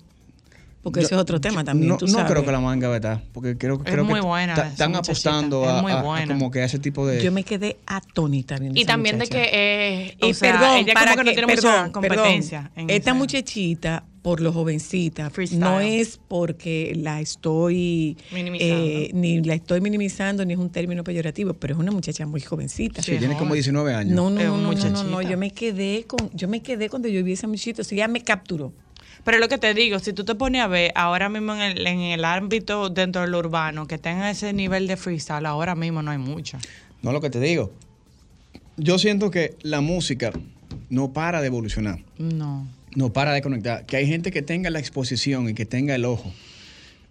[0.87, 1.89] Porque Yo- ese es otro tema también.
[1.89, 2.31] No, tú no sabes.
[2.31, 4.91] creo que la manga vetar, porque creo, Es creo muy que buena ta- esa están
[4.93, 6.27] muchachita, apostando es a, muy a- a buena.
[6.29, 7.21] como que a ese tipo de...
[7.21, 10.77] Yo me quedé atónita viendo Y esa también de que, eh, o Y sea, perdón,
[10.77, 12.71] ella para como que no tiene perdón, mucha competencia.
[12.73, 15.59] perdón, en esta muchachita, por lo jovencita, Freestyle.
[15.61, 18.75] no es porque la estoy Minimizando.
[18.87, 22.41] eh, ni la estoy minimizando, ni es un término peyorativo, pero es una muchacha muy
[22.41, 23.03] jovencita.
[23.03, 23.55] Sí, tiene como joven.
[23.55, 24.15] 19 años.
[24.15, 25.23] No, no, Es no, no, no, no, no, muchachita.
[25.31, 28.09] yo me quedé con, yo me quedé cuando yo vi esa muchachita, o sea, ella
[28.09, 28.73] me capturó.
[29.25, 31.87] Pero lo que te digo, si tú te pones a ver ahora mismo en el,
[31.87, 36.11] en el ámbito dentro del urbano que tenga ese nivel de freestyle, ahora mismo no
[36.11, 36.59] hay mucho.
[37.03, 37.73] No lo que te digo.
[38.77, 40.33] Yo siento que la música
[40.91, 42.67] no para de evolucionar, No.
[42.95, 43.85] no para de conectar.
[43.87, 46.33] Que hay gente que tenga la exposición y que tenga el ojo.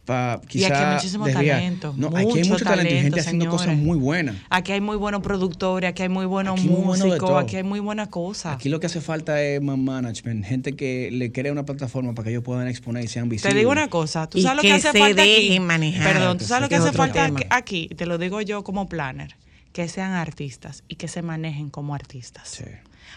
[0.06, 1.94] Para Y aquí hay muchísimo talento.
[1.98, 3.62] No, aquí hay mucho talento y gente haciendo señores.
[3.68, 4.36] cosas muy buenas.
[4.52, 7.80] Aquí hay muy buenos productores, aquí hay muy buenos Aquí bueno músicos, aquí hay muy
[7.80, 8.56] buenas cosas.
[8.56, 12.26] Aquí lo que hace falta es man management, gente que le crea una plataforma para
[12.26, 13.54] que ellos puedan exponer y sean visibles.
[13.54, 15.32] Te digo una cosa, tú Y sabes lo que que hace se falta aquí.
[15.48, 17.40] dejen manejar, Perdón, tú sabes lo que hace falta tema.
[17.40, 19.36] aquí, aquí, te lo digo yo como planner,
[19.74, 22.48] que sean artistas y que se manejen como artistas.
[22.48, 22.66] Sí.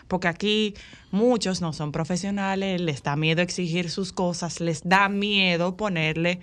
[0.07, 0.75] Porque aquí
[1.11, 6.41] muchos no son profesionales, les da miedo exigir sus cosas, les da miedo ponerle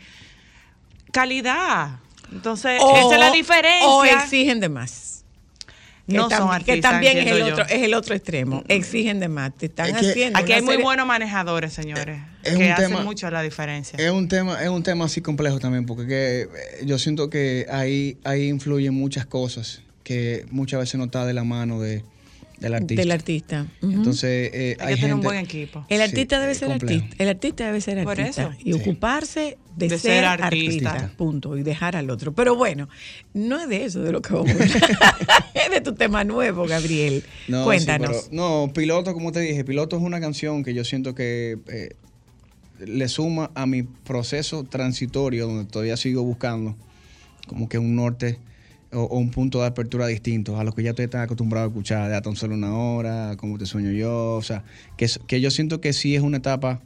[1.15, 1.99] calidad.
[2.31, 3.87] Entonces, esa es la diferencia.
[3.87, 5.23] O exigen de más.
[6.07, 7.45] Que No son tam- Que artistas, también es el, yo.
[7.53, 8.63] otro, es el otro extremo.
[8.67, 9.55] Exigen de más.
[9.57, 10.37] Te están Es que haciendo.
[10.37, 13.97] Aquí hay muy buenos manejadores, señores, Es que un hacen tema- mucho la diferencia.
[13.97, 16.47] Es un tema, es un tema así complejo también, porque que, eh,
[16.85, 21.43] yo siento que ahí, ahí influyen muchas cosas que muchas veces no está de la
[21.43, 22.03] mano de,
[22.59, 23.01] del artista.
[23.01, 23.67] Del artista.
[23.81, 25.85] Entonces, eh, hay hay que tener un buen equipo.
[25.89, 27.03] El Sí, artista debe ser complejo.
[27.03, 27.23] artista.
[27.23, 28.41] El artista debe ser Por artista.
[28.43, 28.51] eso.
[28.59, 28.79] Y Sí.
[28.79, 30.91] ocuparse de, De ser, ser artista.
[30.91, 31.17] artista.
[31.17, 31.57] Punto.
[31.57, 32.33] Y dejar al otro.
[32.33, 32.87] Pero bueno,
[33.33, 34.69] no es de eso de lo que vamos a hablar.
[35.53, 37.23] es de tu tema nuevo, Gabriel.
[37.47, 38.09] No, sí, Cuéntanos.
[38.09, 41.89] pero- no, Piloto, como te dije, Piloto es una canción que yo siento que eh,
[42.79, 46.75] le suma a mi proceso transitorio, donde todavía sigo buscando
[47.47, 48.37] como que un norte
[48.91, 51.69] o, o un punto de apertura distinto a lo que ya estoy tan acostumbrado a
[51.69, 54.63] escuchar de a tan solo una hora, como te sueño yo, o sea,
[54.97, 56.81] que, que yo siento que sí es una etapa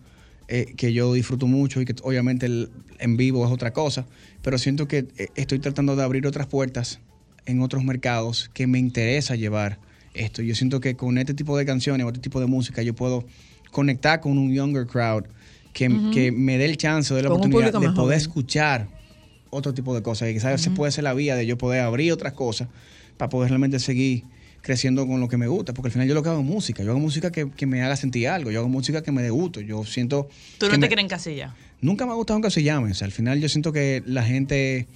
[0.47, 4.05] eh, que yo disfruto mucho y que obviamente el en vivo es otra cosa,
[4.41, 6.99] pero siento que eh, estoy tratando de abrir otras puertas
[7.45, 9.79] en otros mercados que me interesa llevar
[10.13, 10.41] esto.
[10.41, 13.25] Yo siento que con este tipo de canciones o este tipo de música yo puedo
[13.71, 15.25] conectar con un younger crowd
[15.73, 18.17] que, que me dé el chance, de la Con un oportunidad de poder joven.
[18.17, 18.87] escuchar
[19.49, 20.29] otro tipo de cosas.
[20.29, 22.67] Y quizás se puede ser la vía de yo poder abrir otras cosas
[23.17, 24.23] para poder realmente seguir
[24.61, 25.73] creciendo con lo que me gusta.
[25.73, 26.83] Porque al final yo lo que hago es música.
[26.83, 28.51] Yo hago música que, que me haga sentir algo.
[28.51, 29.61] Yo hago música que me dé gusto.
[29.61, 30.27] Yo siento...
[30.57, 31.53] Tú no que te me- quieres encasillar.
[31.81, 32.91] Nunca me ha gustado que se llame.
[32.91, 34.87] O sea, al final yo siento que la gente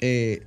[0.00, 0.42] eh,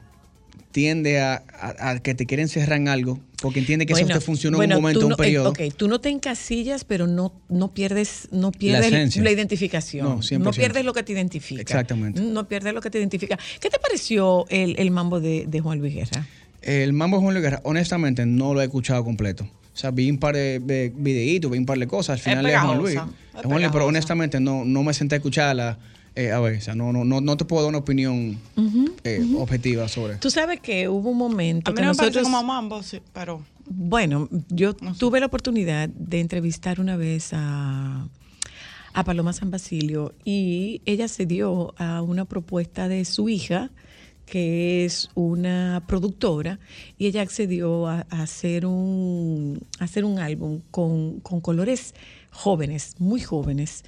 [0.72, 4.20] tiende a, a- a que te quieren cerrar en algo porque entiende que Bueno, eso
[4.20, 5.50] te funciona bueno, en un momento, tú un no- eh, periodo.
[5.52, 10.06] ok, tú no te encasillas, pero no, no pierdes, no pierdes la identificación.
[10.08, 10.40] No, 100%.
[10.40, 11.62] No pierdes lo que te identifica.
[11.62, 12.20] Exactamente.
[12.22, 13.38] No pierdes lo que te identifica.
[13.60, 16.26] ¿Qué te pareció el, el mambo de, de Juan Luis Guerra?
[16.62, 19.44] El Mambo de Juan Luis Guerra, honestamente, no lo he escuchado completo.
[19.46, 22.16] O sea, vi un par de, de videitos, vi un par de cosas.
[22.16, 22.96] Al final es Juan Luis.
[22.96, 23.02] es
[23.40, 25.78] Es Juan Luis, pero honestamente no, no me senté a escucharla
[26.18, 28.40] eh, a ver, o sea, no, no, no, no te puedo dar una opinión
[29.04, 30.16] eh, objetiva sobre.
[30.16, 32.24] Tú sabes que hubo un momento A mí que no me parece nosotros...
[32.24, 38.08] como mambo, sí, pero Bueno, yo tuve la oportunidad de entrevistar una vez a,
[38.94, 43.70] a Paloma San Basilio y ella se dio a una propuesta de su hija,
[44.26, 46.60] que es una productora,
[46.98, 51.94] y ella accedió a, a hacer, un, a hacer un álbum con, con colores
[52.32, 53.86] jóvenes, muy jóvenes,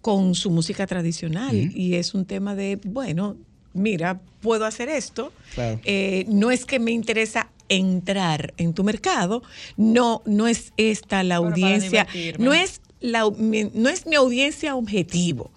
[0.00, 1.54] con su música tradicional.
[1.74, 3.36] Y es un tema de, bueno,
[3.74, 5.32] mira, puedo hacer esto.
[5.54, 5.80] Claro.
[5.84, 9.42] Eh, no es que me interesa entrar en tu mercado,
[9.76, 12.06] no, no es esta la Bueno, audiencia,
[12.38, 15.50] no es, la, mi- no es mi audiencia objetivo,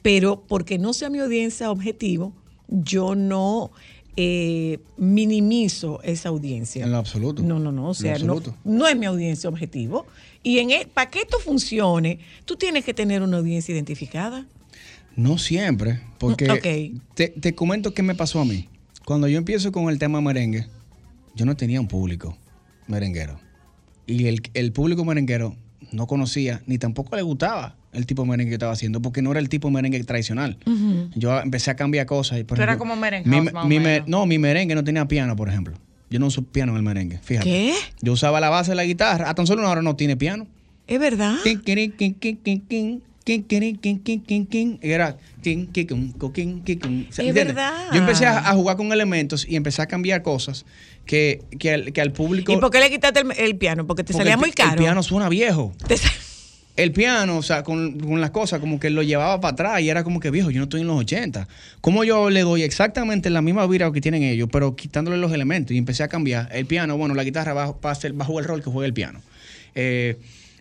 [0.00, 2.32] pero porque no sea mi audiencia objetivo,
[2.68, 3.70] yo no
[4.16, 6.84] eh, minimizo esa audiencia.
[6.84, 7.42] En lo absoluto.
[7.42, 10.06] No, no, no, o sea, no, no es mi audiencia objetivo.
[10.42, 14.46] Y en para que esto funcione, tú tienes que tener una audiencia identificada.
[15.16, 16.46] No siempre, porque
[17.14, 18.68] te, te comento qué me pasó a mí.
[19.04, 20.66] Cuando yo empiezo con el tema merengue,
[21.34, 22.36] yo no tenía un público
[22.86, 23.38] merenguero.
[24.06, 25.56] Y el, el público merenguero
[25.92, 29.20] no conocía ni tampoco le gustaba el tipo de merengue que yo estaba haciendo, porque
[29.20, 30.56] no era el tipo de merengue tradicional.
[31.16, 32.38] Yo empecé a cambiar cosas.
[32.38, 33.78] Y, por ejemplo, como merengue mi- mi.
[34.06, 35.74] No, mi merengue no tenía piano, por ejemplo.
[36.10, 37.48] Yo no uso piano en el merengue, fíjate.
[37.48, 37.74] ¿Qué?
[38.02, 39.30] Yo usaba la base de la guitarra.
[39.30, 40.46] A tan solo una hora no tiene piano.
[40.88, 41.36] ¿Es verdad?
[44.82, 45.16] Era
[47.28, 47.90] Es verdad.
[47.92, 50.64] Yo empecé a, jugar con elementos y empecé a cambiar cosas
[51.06, 52.52] que, que, al, que al público.
[52.52, 53.86] ¿Y por qué le quitaste el, el piano?
[53.86, 54.72] Porque te porque salía el, muy caro.
[54.72, 55.72] El piano suena viejo.
[55.86, 56.10] Te sa-
[56.76, 59.90] El piano, o sea, con, con las cosas, como que lo llevaba para atrás y
[59.90, 61.46] era como que viejo, yo no estoy en los 80.
[61.80, 65.72] ¿Cómo yo le doy exactamente la misma vibra que tienen ellos, pero quitándole los elementos?
[65.72, 66.48] Y empecé a cambiar.
[66.52, 69.20] El piano, bueno, la guitarra a, hacer, jugar el rol que juega el piano.
[69.74, 70.16] Eh,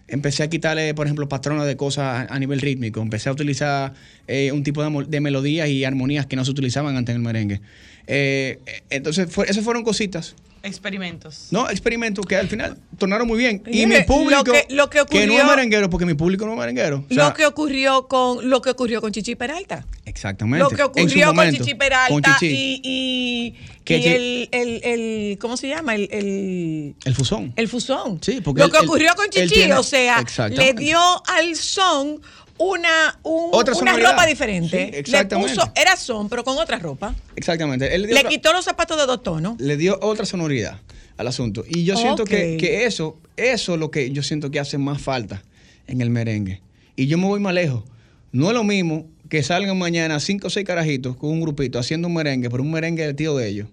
[0.08, 3.02] empecé a quitarle, por ejemplo, patrones de cosas a, nivel rítmico.
[3.02, 3.93] Empecé a utilizar
[4.28, 7.26] eh, un tipo de, de melodías y armonías que no se utilizaban antes en el
[7.26, 7.62] merengue.
[8.08, 10.36] Eh, entonces, esas fueron cositas.
[10.63, 11.48] Experimentos.
[11.52, 13.63] No, experimentos que al final tornaron muy bien.
[13.67, 16.54] Y mi público, lo que- lo que no ocurrió- es merenguero, porque mi público no
[16.54, 17.06] es merenguero.
[17.10, 19.86] O sea, lo que ocurrió con lo que ocurrió con Chichi Peralta.
[20.06, 20.63] Exactamente.
[20.63, 22.82] Lo que ocurrió con Chichi Peralta con Chichi.
[22.84, 25.95] y, y, y el, el, el- ¿cómo se llama?
[25.95, 27.54] El, el, El fusón.
[27.56, 28.19] el fusón.
[28.22, 32.22] Sí, porque lo que ocurrió con Chichi, tiene- o sea, le dio al son
[32.60, 35.04] una, un- Otra una ropa diferente.
[35.04, 37.15] Sí, le puso, era son, pero con otra ropa.
[37.36, 37.95] Exactamente.
[37.95, 39.60] Él le dio, Le otra, quitó los zapatos de dos tonos.
[39.60, 40.80] le dio otra sonoridad
[41.17, 41.63] al asunto.
[41.67, 45.02] Y yo siento que, que eso, eso es lo que yo siento que hace más
[45.02, 45.41] falta
[45.88, 46.62] en el merengue.
[46.95, 47.84] Y yo me voy más lejos.
[48.32, 52.08] No es lo mismo que salgan mañana cinco o seis carajitos con un grupito haciendo
[52.10, 53.67] un merengue, pero un merengue del tío de ellos,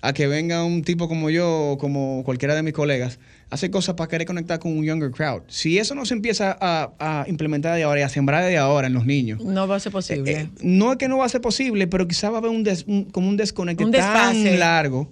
[0.00, 3.18] a que venga un tipo como yo, o como cualquiera de mis colegas,
[3.52, 5.42] a hacer cosas para querer conectar con un younger crowd.
[5.46, 8.86] Si eso no se empieza a, a implementar de ahora y a sembrar de ahora
[8.86, 10.32] en los niños, No va a ser posible.
[10.32, 12.64] eh, no es que no va a ser posible, pero quizá va a haber un,
[12.64, 14.44] des- un- como un desconecte Un desfase.
[14.50, 15.08] tan largo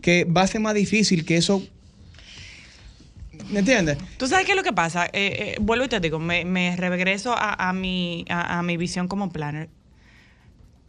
[0.00, 1.62] que va a ser más difícil que eso.
[3.50, 3.98] ¿Me entiendes?
[4.16, 5.06] ¿Tú sabes qué es lo que pasa?
[5.06, 8.76] Eh, eh, vuelvo y te digo, me, me regreso a, a mi, a, a mi
[8.78, 9.68] visión como planner.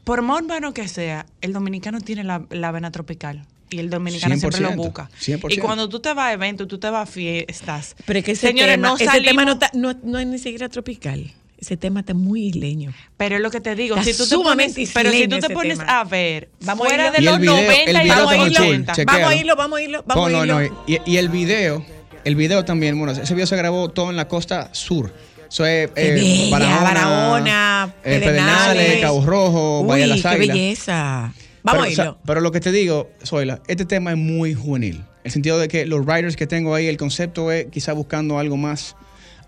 [0.06, 3.46] Por más urbano que sea, el dominicano tiene la, la vena tropical.
[3.74, 5.10] Y el dominicano siempre lo 100%, busca.
[5.20, 5.54] 100%.
[5.54, 7.96] Y cuando tú te vas a eventos, tú te vas a fiestas.
[8.06, 10.38] Pero es que ese Señores, tema, no ese tema no, está- no- no es ni
[10.38, 11.32] siquiera tropical.
[11.60, 12.94] Ese tema está muy isleño.
[13.16, 15.50] Pero es lo que te digo, Está si tú te pones, pero si tú te
[15.50, 16.02] pones tema.
[16.02, 18.60] a ver, Vamos a fuera de los video- 90 el y vamos a irlo.
[18.60, 18.94] 80.
[18.94, 19.20] Chequéalo.
[19.22, 20.76] Vamos a irlo, vamos a irlo, vamos No, a no, irlo.
[20.78, 20.84] no.
[20.88, 21.86] Y, y el video,
[22.26, 25.14] el video también, bueno, ese video se grabó todo en la costa sur.
[25.50, 28.28] Eso es Qué eh, bella, Barahona, Barahona, eh, Pedernales.
[28.76, 30.58] Pedernales, Cabo Rojo, Valle de Uy, las qué Águilas.
[30.58, 31.34] belleza.
[31.64, 32.20] Vamos pero, a o sea, irlo.
[32.26, 34.98] pero lo que te digo, Zoila, este tema es muy juvenil.
[34.98, 38.38] En el sentido de que los writers que tengo ahí, el concepto es quizá buscando
[38.40, 38.96] algo más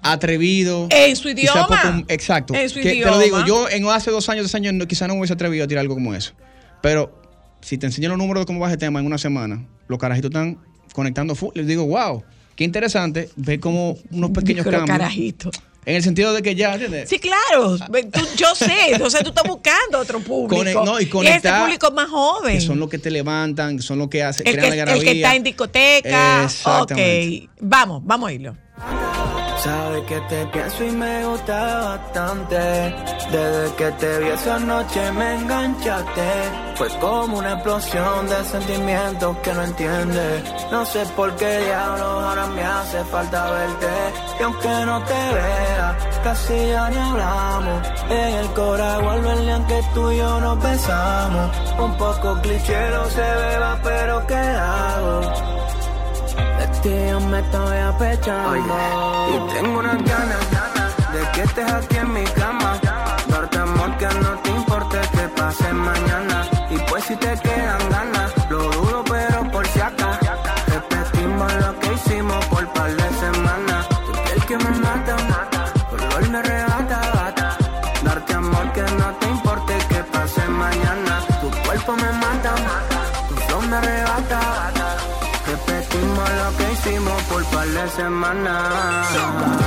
[0.01, 0.87] atrevido.
[0.91, 1.67] En su idioma.
[1.67, 2.53] poco- exacto.
[2.53, 3.11] En su Que- Te idioma.
[3.17, 5.65] lo digo, yo en hace dos años, tres años, no- quizá no me hubiese atrevido
[5.65, 6.33] a tirar algo como eso.
[6.81, 7.21] Pero
[7.61, 10.29] si te enseño los números de cómo va ese tema en una semana, los carajitos
[10.29, 10.59] están
[10.93, 11.51] conectando full.
[11.55, 12.23] Les digo, wow,
[12.55, 14.85] qué interesante ver como unos pequeños cambios.
[14.85, 15.49] carajito.
[15.85, 17.07] En el sentido de que ya, ¿entiendes?
[17.09, 17.77] Sí, claro.
[17.77, 18.73] Tú- yo sé.
[18.91, 20.83] Entonces tú estás buscando otro público.
[20.83, 22.55] No, y ese conectar- público más joven.
[22.55, 24.87] Que son los que te levantan, son los que hacen, el, crean que, la el
[24.87, 25.11] garabía.
[25.11, 26.43] que está en discoteca.
[26.43, 27.43] Exactamente.
[27.45, 27.57] Ok.
[27.61, 28.55] Vamos, vamos a irlo.
[29.65, 32.55] Sabes que te pienso y me gusta bastante.
[33.31, 36.29] Desde que te vi esa noche me enganchaste.
[36.75, 40.43] Fue como una explosión de sentimientos que no entiendes.
[40.71, 43.87] No sé por qué diablos ahora me hace falta verte.
[44.39, 47.87] Y aunque no te vea, casi ya ni hablamos.
[48.07, 51.57] En el cora vuelve el día que tú y yo nos besamos.
[51.79, 55.54] Un poco cliché, no se beba, pero ¿qué hago?
[56.83, 60.39] Yo me estoy apechando Y tengo unas ganas
[61.13, 62.79] De que estés aquí en mi cama
[63.27, 65.01] Darte amor que no te importa
[65.35, 66.47] pase mañana.
[66.69, 68.14] Y pues si te quedan ganas,
[87.89, 89.65] de.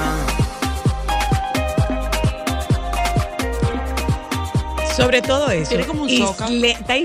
[4.97, 5.69] Sobre todo eso.
[5.69, 6.49] Tiene como un soca.
[6.49, 6.97] Está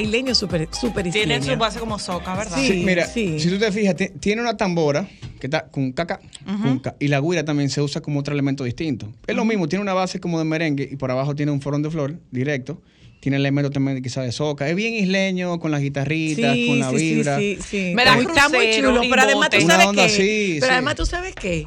[0.00, 2.58] isleño súper super Tiene su base como soca, ¿verdad?
[2.58, 2.68] Sí.
[2.68, 3.40] Sí, mira, sí.
[3.40, 5.08] si tú te fijas, ti- tiene una tambora
[5.40, 6.20] que está con caca,
[6.62, 9.10] con ca- y la guira también se usa como otro elemento distinto.
[9.26, 11.82] Es lo mismo, tiene una base como de merengue y por abajo tiene un forón
[11.82, 12.82] de flor directo.
[13.24, 14.68] Tiene elementos también quizás de soca.
[14.68, 17.38] Es bien isleño, con las guitarritas, con la sí, sí, vibra.
[17.38, 17.92] sí, sí.
[17.94, 20.56] Me da Está muy- está chulo, pero además tú sabes onda qué.
[20.60, 20.72] pero sí.
[20.72, 21.66] además tú sabes qué.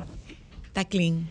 [0.68, 1.28] Está clean.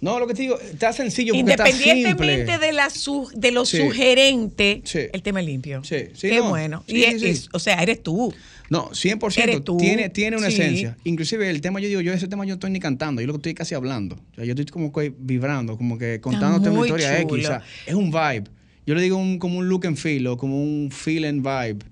[0.00, 2.66] No, lo que te digo, está sencillo porque está Independientemente simple.
[2.66, 3.76] de la su- de lo Sí.
[3.76, 5.00] sugerente, Sí.
[5.12, 5.84] el tema es limpio.
[5.84, 6.48] Sí, sí, Qué no.
[6.48, 6.82] bueno.
[6.88, 7.26] Sí, y sí, es- sí.
[7.28, 8.32] es- o sea, eres tú.
[8.70, 9.42] No, 100%.
[9.50, 9.76] Eres tú.
[9.76, 10.54] Tiene, tiene una Sí.
[10.54, 10.96] esencia.
[11.04, 13.34] Inclusive el tema, yo digo, yo ese tema yo no estoy ni cantando, yo lo
[13.34, 14.14] que estoy casi hablando.
[14.32, 17.32] O sea, yo estoy como que vibrando, como que contándote una historia X.
[17.44, 18.44] O sea, es un vibe.
[18.90, 21.84] Yo le digo un, como un look and feel o como un feel and vibe.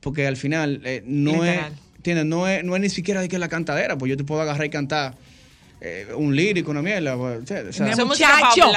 [0.00, 1.58] Porque al final eh, no, es.
[1.96, 2.26] ¿entiendes?
[2.26, 4.66] no es no es ni siquiera de que la cantadera, pues yo te puedo agarrar
[4.66, 5.14] y cantar
[5.80, 7.16] eh, un lírico, una mierda.
[7.16, 8.70] pues, o sea, muchacho.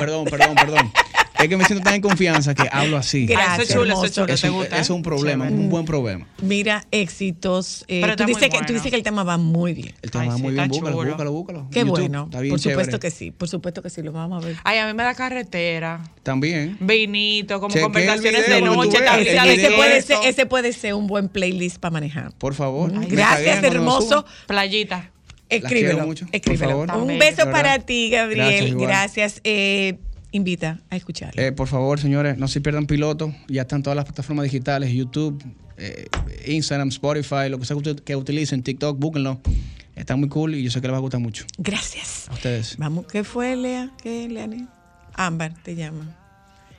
[0.00, 0.90] Perdón, perdón, perdón.
[1.38, 3.26] es que me siento tan en confianza que hablo así.
[3.26, 4.74] Gracias, Ah, eso es chulo, eso es chulo, Eso, te gusta.
[4.76, 5.62] eso es un problema, Chévere.
[5.62, 6.26] un buen problema.
[6.42, 7.84] Mira, éxitos.
[7.88, 8.72] eh, Pero tú, dices que, tú bueno.
[8.74, 9.94] dices que el tema va muy bien.
[10.02, 11.08] El tema Ay, va sí, muy bien, búscalo, chulo.
[11.10, 11.68] búscalo, búscalo.
[11.70, 12.24] Qué YouTube, bueno.
[12.24, 14.56] está bien Por supuesto que sí, por supuesto que sí, lo vamos a ver.
[14.64, 16.76] Ay, a mí me da carretera, También.
[16.80, 18.98] vinito, como conversaciones video de noche,
[19.54, 22.32] ese, puede ser, ese puede ser un buen playlist para manejar.
[22.38, 22.90] Por favor.
[23.08, 24.24] Gracias, hermoso.
[24.46, 25.10] playita.
[25.50, 26.04] Escríbelo.
[26.06, 26.80] mucho, escríbelo.
[26.80, 28.76] Un beso para ti, Gabriel.
[28.76, 29.40] Gracias.
[29.44, 29.98] Eh,
[30.30, 31.40] invita a escucharlo.
[31.42, 33.34] Eh, por favor, señores, no se pierdan piloto.
[33.48, 35.42] Ya están todas las plataformas digitales, YouTube,
[35.76, 36.06] eh,
[36.46, 39.40] Instagram, Spotify, lo que sea que ut- que utilicen, TikTok, búsquenlo.
[39.96, 41.44] Está muy cool y yo sé que les va a gustar mucho.
[41.58, 42.28] Gracias.
[42.28, 42.76] A ustedes.
[42.78, 43.90] Vamos, ¿qué fue, Lea?
[44.02, 44.66] ¿Qué, Leani?
[45.14, 46.14] Ámbar te llama.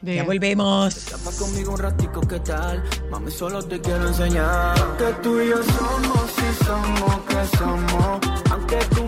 [0.02, 0.96] Ya volvemos.
[0.96, 2.82] Escapa conmigo un ratico, ¿qué tal?
[3.12, 8.20] Mami, solo te quiero enseñar Que tú y yo somos, si somos, que somos
[8.50, 9.06] Aunque tú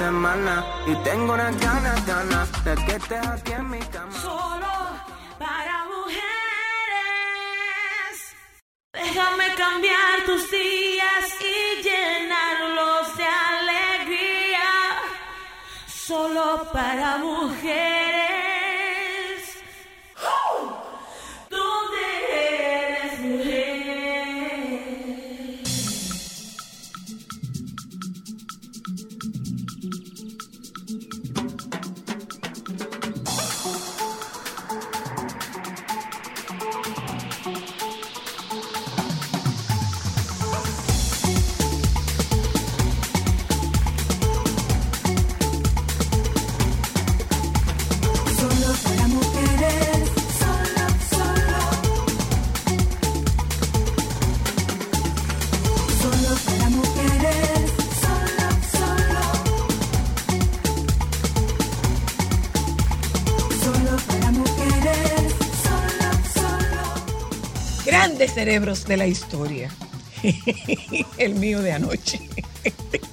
[0.00, 4.68] Y tengo unas ganas, ganas De que estés aquí en mi cama Solo
[5.40, 6.22] para mujeres.
[8.92, 14.70] Déjame cambiar tus días y llenarlos de alegría.
[15.88, 17.97] Solo para mujeres.
[68.38, 69.70] Cerebros de la historia.
[71.18, 72.20] El mío de anoche.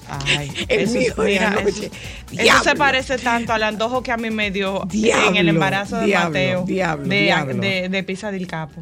[0.08, 1.92] Ay, El eso, mío de mira, anoche.
[2.32, 5.98] eso- se parece tanto al antojo que a mí me dio en Diablo, el embarazo
[5.98, 8.82] de diablo, Mateo diablo, de, de, de Pizza del Capo.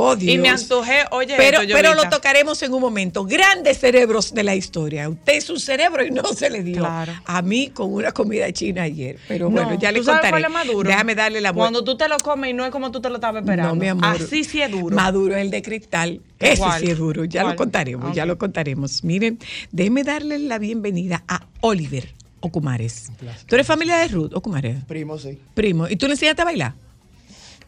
[0.00, 0.34] Oh, Dios.
[0.34, 3.24] Y me antojé, oye, Pero, esto, pero lo tocaremos en un momento.
[3.24, 5.08] Grandes cerebros de la historia.
[5.08, 6.78] Usted es un cerebro y no se le dio.
[6.78, 7.12] Claro.
[7.24, 9.18] A mí con una comida china ayer.
[9.26, 10.30] Pero No, bueno, ya le ¿tú sabes contaré.
[10.30, 10.88] cuál es más duro?
[10.88, 11.62] Déjame darle la vuelta.
[11.72, 13.74] Cuando tú te lo comes y no es como tú te lo estabas esperando.
[13.74, 14.04] No, mi amor.
[14.04, 14.94] Así sí es duro.
[14.94, 16.20] Maduro es el de cristal.
[16.38, 16.80] Ese ¿Cuál?
[16.80, 17.24] sí es duro.
[17.24, 17.52] Ya ¿Cuál?
[17.54, 18.28] lo contaremos, ya Ok.
[18.28, 19.02] lo contaremos.
[19.02, 19.38] Miren,
[19.72, 23.10] déjeme darle la bienvenida a Oliver Ocumares.
[23.46, 24.84] ¿Tú eres familia de Ruth Ocumares?
[24.86, 25.38] Primo, sí.
[25.54, 25.88] Primo.
[25.88, 26.74] ¿Y tú le enseñaste a bailar?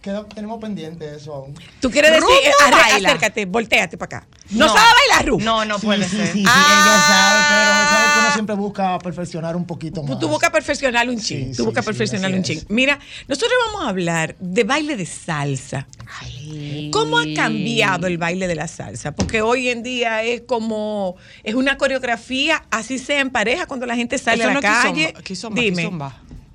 [0.01, 1.55] Queda- tenemos pendiente eso aún.
[1.79, 4.29] ¿Tú quieres decir, eh, no arre- acércate, volteate para acá?
[4.49, 5.43] ¿No, sabe bailar, Ruth?
[5.43, 6.27] No, no puede sí, ser.
[6.29, 10.19] Sí, sí, ella sabe, pero sabe que uno siempre busca perfeccionar un poquito más.
[10.19, 11.51] Tú buscas perfeccionar un ching.
[11.51, 12.63] sí, tú buscas sí, perfeccionar un ching.
[12.69, 12.99] Mira,
[13.29, 15.87] nosotros vamos a hablar de baile de salsa.
[16.93, 19.13] ¿Cómo ha cambiado el baile de la salsa?
[19.13, 23.97] Porque hoy en día es como, es una coreografía, así sea en pareja, cuando la
[23.97, 25.15] gente sale Eso a la no calle.
[25.53, 25.91] Dime.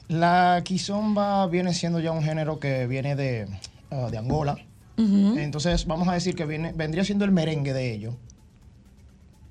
[0.08, 3.48] La kizomba viene siendo ya un género que viene de,
[3.92, 4.58] ah, de Angola.
[4.98, 8.14] Entonces, vamos a decir que viene, vendría siendo el merengue de ellos.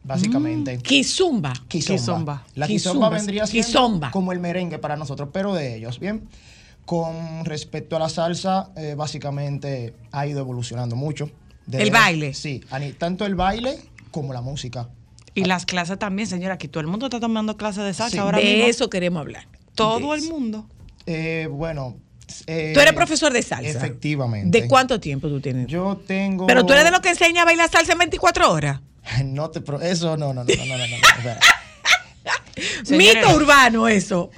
[0.02, 0.78] Básicamente.
[0.78, 1.52] Kizumba.
[1.68, 1.96] Kizomba.
[1.98, 2.44] Kizomba.
[2.55, 4.11] La Kizomba, kizomba vendría siendo kizomba.
[4.11, 6.28] como el merengue para nosotros, pero de ellos, ¿bien?
[6.84, 11.30] Con respecto a la salsa, eh, básicamente ha ido evolucionando mucho.
[11.72, 12.34] ¿El baile?
[12.34, 12.61] Sí,
[12.98, 13.78] tanto el baile
[14.11, 14.88] como la música.
[15.34, 16.55] Y las clases también, señora.
[16.55, 18.18] Aquí todo el mundo está tomando clases de salsa Sí.
[18.18, 18.66] ahora de mismo.
[18.68, 19.46] eso queremos hablar.
[19.74, 20.66] Todo el mundo.
[21.06, 21.96] Eh, bueno.
[22.46, 23.68] eh, Tú eres profesor de salsa.
[23.70, 24.60] Efectivamente.
[24.62, 25.66] ¿De cuánto tiempo tú tienes?
[25.66, 26.46] Yo tengo.
[26.46, 28.80] Pero tú eres de los que enseña a bailar salsa en 24 horas.
[29.24, 29.60] No te.
[29.60, 31.40] pro- Eso no, no, no, no, no, no, no, espera.
[32.84, 33.16] Señores.
[33.16, 34.30] Mito urbano eso.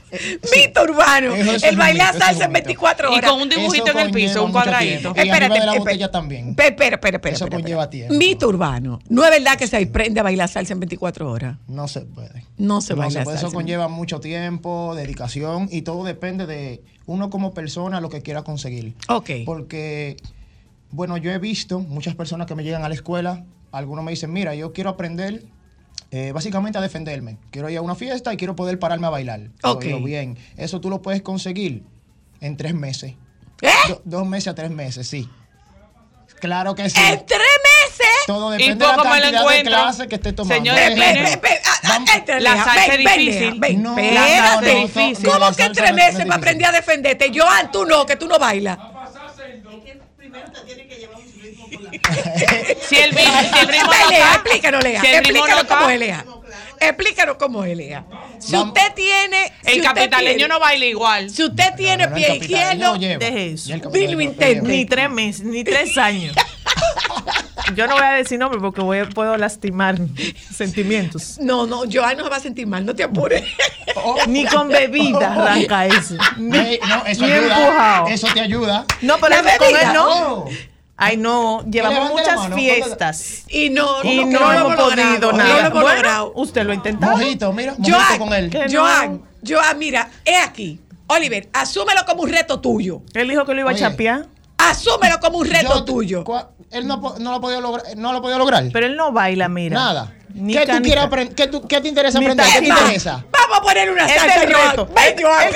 [0.54, 1.34] Mito urbano.
[1.34, 2.64] Eso es El bailar eso salsa en un mito.
[2.66, 3.30] 24 Y horas.
[3.30, 5.12] con un dibujito Eso en el piso, un cuadradito.
[5.12, 5.22] tiempo.
[5.24, 6.48] Y arriba de la botella también.
[6.50, 7.34] Espera, espera, espera.
[7.36, 8.14] Eso conlleva tiempo.
[8.14, 8.98] Mito urbano.
[9.08, 11.58] No es verdad que se aprende a bailar salsa en 24 horas.
[11.68, 12.44] No se puede.
[12.56, 13.36] No se baila puede.
[13.36, 13.54] Eso salsa.
[13.54, 18.94] conlleva mucho tiempo, dedicación y todo depende de uno como persona lo que quiera conseguir.
[19.08, 19.30] Ok.
[19.44, 20.16] Porque,
[20.90, 24.32] bueno, yo he visto muchas personas que me llegan a la escuela, algunos me dicen,
[24.32, 25.44] mira, yo quiero aprender
[26.10, 27.38] eh, básicamente a defenderme.
[27.50, 29.40] Quiero ir a una fiesta y quiero poder pararme a bailar.
[29.62, 29.84] Ok.
[29.84, 31.82] yo, bien, eso tú lo puedes conseguir
[32.40, 33.14] en tres meses.
[33.62, 33.70] ¿Eh?
[33.88, 35.28] Do- dos meses a tres meses, sí.
[36.40, 37.00] Claro que sí.
[37.00, 38.06] En tres meses.
[38.26, 40.54] Todo ¿Y depende de la me cantidad de clases que estés tomando.
[40.54, 40.98] Señores,
[41.64, 43.82] ah, entra, la salsa ven, es ven, difícil.
[43.82, 44.74] No, espérate.
[44.74, 45.28] no, difícil.
[45.30, 46.32] ¿Cómo que en tres meses para difícil.
[46.32, 47.32] aprender a defenderte?
[47.34, 48.78] Joan, tú no, que tú no bailas.
[52.88, 55.00] Si el, si el ritmo no Lea, está, explícanos, Lea.
[55.00, 56.24] si explícanos no cómo es, Lea.
[56.80, 58.04] Explícanos cómo es, Lea.
[58.38, 59.52] Si usted tiene.
[59.64, 61.30] si el capitaleño no baila igual.
[61.30, 62.98] Si usted tiene No, no, el pie izquierdo.
[62.98, 63.76] Deje eso.
[63.76, 64.68] No- no intente.
[64.68, 66.34] Ni tres meses, ni tres años.
[67.74, 69.96] Yo no voy a decir nombre porque voy, a- puedo lastimar
[70.54, 71.38] sentimientos.
[71.40, 73.42] No, no, Joan no se va a sentir mal, no te apures.
[74.28, 76.14] Ni con bebida arranca eso.
[76.36, 77.58] Ni, no, eso ni ayuda.
[77.58, 78.06] empujado.
[78.08, 78.84] Eso te ayuda.
[79.02, 80.08] No, pero La eso con él no.
[80.08, 80.48] Oh.
[80.98, 83.44] Ay, no, llevamos muchas mano, fiestas.
[83.48, 85.52] Y no, Y no, lo hemos podido no nada.
[85.54, 86.32] lo hemos Bueno, logrado.
[86.36, 87.12] usted lo ha intentado.
[87.18, 88.50] Mojito, mira, mojito Joan, con él.
[88.72, 88.80] No.
[88.80, 90.80] Joan, Joan, mira, es aquí.
[91.08, 93.02] Oliver, asúmelo como un reto tuyo.
[93.12, 93.84] Él dijo que lo iba Oye.
[93.84, 94.26] a chapear,
[94.58, 96.24] Asúmelo como un reto Yo- tuyo.
[96.24, 97.96] cua- Él no, no lo ha podido lograr.
[97.96, 98.64] No lo ha podido lograr.
[98.72, 99.76] pero él no baila, mira.
[99.76, 100.12] Nada.
[100.34, 101.34] Ni ¿Qué tú quieres aprender?
[101.34, 102.44] ¿Qué, tú- qué te interesa aprender?
[102.52, 103.24] ¿Qué te interesa?
[103.32, 104.70] Vamos a poner una Este salsa, es el Joan.
[104.70, 104.86] reto.
[104.94, 105.48] Ven, Joan.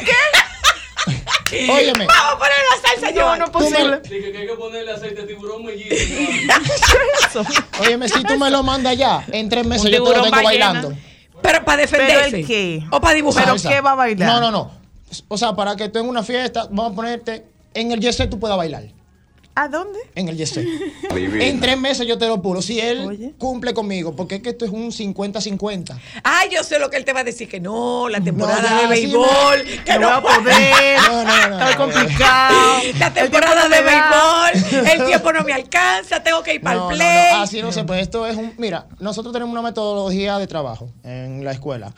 [1.71, 2.07] Óyeme.
[2.07, 3.39] Vamos a poner una salsa, No, Joan.
[3.41, 4.01] no me- posible.
[4.09, 5.95] Dije que hay que ponerle aceite de tiburón mellizo.
[7.29, 7.45] Eso.
[7.81, 10.43] Óyeme, si tú me lo mandas ya, en tres meses yo te lo tengo ballena.
[10.45, 10.93] bailando.
[11.43, 12.25] Pero para defenderse.
[12.31, 12.83] ¿Pero el qué?
[12.91, 13.45] O para dibujar.
[13.45, 13.69] ¿Pero Salsa.
[13.75, 14.29] qué va a bailar?
[14.29, 14.71] No, no, no.
[15.29, 17.45] O sea, para que tú en una fiesta, vamos a ponerte
[17.75, 18.85] en el yeset tú puedas bailar.
[19.55, 19.99] ¿A dónde?
[20.15, 20.65] En el yeset.
[21.11, 22.63] en tres meses yo te lo pulo.
[22.63, 23.35] Si él Oye.
[23.37, 25.99] cumple conmigo, porque es que esto es un 50-50.
[26.23, 28.89] Ay, yo sé lo que él te va a decir, que no, la temporada ya,
[28.89, 30.99] de sí, béisbol, que No voy a poder.
[31.11, 31.77] No, no, no, Está no.
[31.77, 32.79] complicado.
[32.99, 36.99] la temporada de béisbol, el tiempo no me alcanza, tengo que ir para No, el
[36.99, 37.33] no, play.
[37.35, 38.01] no, así no se puede.
[38.03, 38.55] Esto es un.
[38.57, 41.93] Mira, nosotros tenemos una metodología de trabajo en la escuela.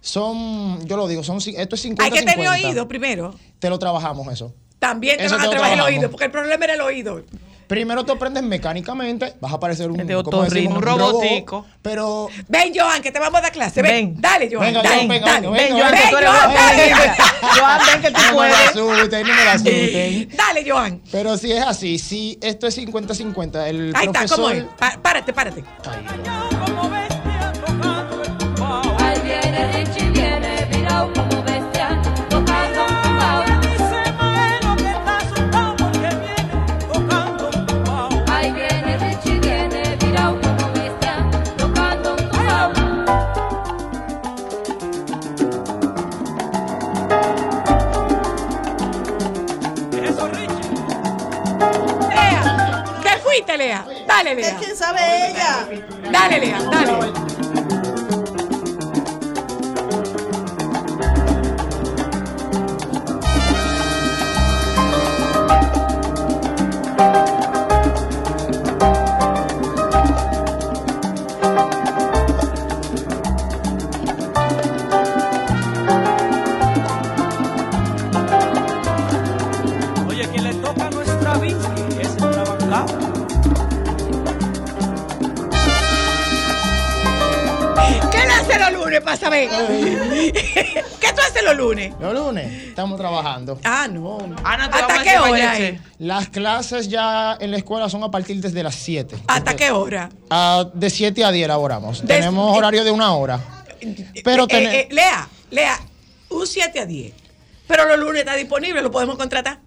[0.00, 2.68] Son, yo lo digo, son, esto es 50 Hay que tener 50.
[2.68, 3.34] oído primero.
[3.58, 4.54] Te lo trabajamos eso.
[4.78, 7.22] También te Eso van a te trabajar el oído, porque el problema era el oído.
[7.66, 10.78] Primero tú aprendes mecánicamente, vas a parecer un, De ¿cómo decimos?
[10.78, 11.66] Un robot, robotico.
[11.82, 13.82] pero Ven, Joan, que te vamos a dar clase.
[13.82, 14.20] Ven, Ven.
[14.22, 14.68] dale, Joan.
[14.72, 15.48] Venga, dale, Joan, venga, dale.
[15.50, 16.66] venga, Ven, venga, Joan, ven, que tú eres Joan, buena.
[16.66, 17.16] dale.
[17.60, 18.54] Joan, ven que tú no me la puedes.
[18.70, 20.28] asusten, no me la asusten.
[20.38, 21.02] Dale, Joan.
[21.12, 24.36] Pero si es así, si esto es 50-50, el Ahí está, profesor...
[24.38, 24.64] ¿cómo es?
[24.78, 25.62] Pa- párate, párate.
[25.84, 26.57] Ahí
[53.58, 53.84] Lea.
[54.06, 54.56] Dale, Lea.
[54.58, 55.68] ¿Quién sabe ella?
[56.10, 57.27] Dale, Lea, dale.
[94.58, 94.64] No.
[94.64, 95.46] Ana, te vamos a ¿Hasta qué decir hora?
[95.46, 95.68] Valleche.
[95.68, 95.80] eh?
[95.98, 99.16] Las clases ya en la escuela son a partir desde las 7.
[99.26, 100.08] ¿Hasta qué hora?
[100.30, 102.00] Ah, de 7 a 10 elaboramos.
[102.06, 103.40] Des- Tenemos horario de una hora.
[104.24, 105.78] Pero Eh, tene- eh, Lea, Lea,
[106.30, 107.12] un 7 a 10.
[107.66, 109.58] Pero los lunes está disponible, lo podemos contratar.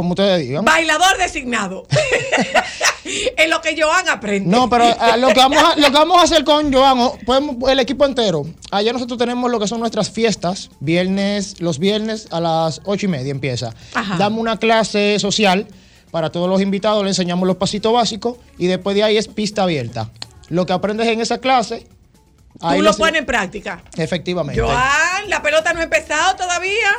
[0.00, 0.64] Como ustedes digan.
[0.64, 1.86] Bailador designado.
[3.36, 4.48] en lo que Joan aprende.
[4.48, 7.70] No, pero ah, lo, que vamos a, lo que vamos a hacer con Joan, podemos,
[7.70, 12.40] el equipo entero, allá nosotros tenemos lo que son nuestras fiestas, viernes, los viernes a
[12.40, 13.74] las ocho y media empieza.
[13.94, 14.16] Ajá.
[14.16, 15.66] Damos una clase social
[16.10, 19.62] para todos los invitados, le enseñamos los pasitos básicos y después de ahí es pista
[19.62, 20.10] abierta.
[20.48, 21.86] Lo que aprendes en esa clase,
[22.60, 23.82] ahí Tú lo les- pones en práctica.
[23.96, 24.60] Efectivamente.
[24.60, 26.90] Joan, la pelota no ha empezado todavía.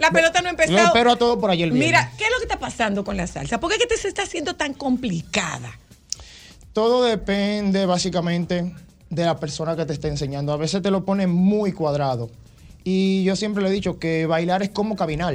[0.00, 0.86] La pelota no ha empezado.
[0.86, 1.78] espero a todo por viernes.
[1.78, 3.60] Mira, ¿qué es lo que está pasando con la salsa?
[3.60, 5.78] ¿Por qué es que te se está haciendo tan complicada?
[6.72, 8.74] Todo depende básicamente
[9.10, 10.52] de la persona que te esté enseñando.
[10.52, 12.30] A veces te lo ponen muy cuadrado.
[12.82, 15.34] Y yo siempre le he dicho que bailar es como caminar.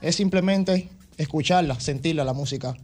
[0.00, 2.76] Es simplemente escucharla, sentirla, la música.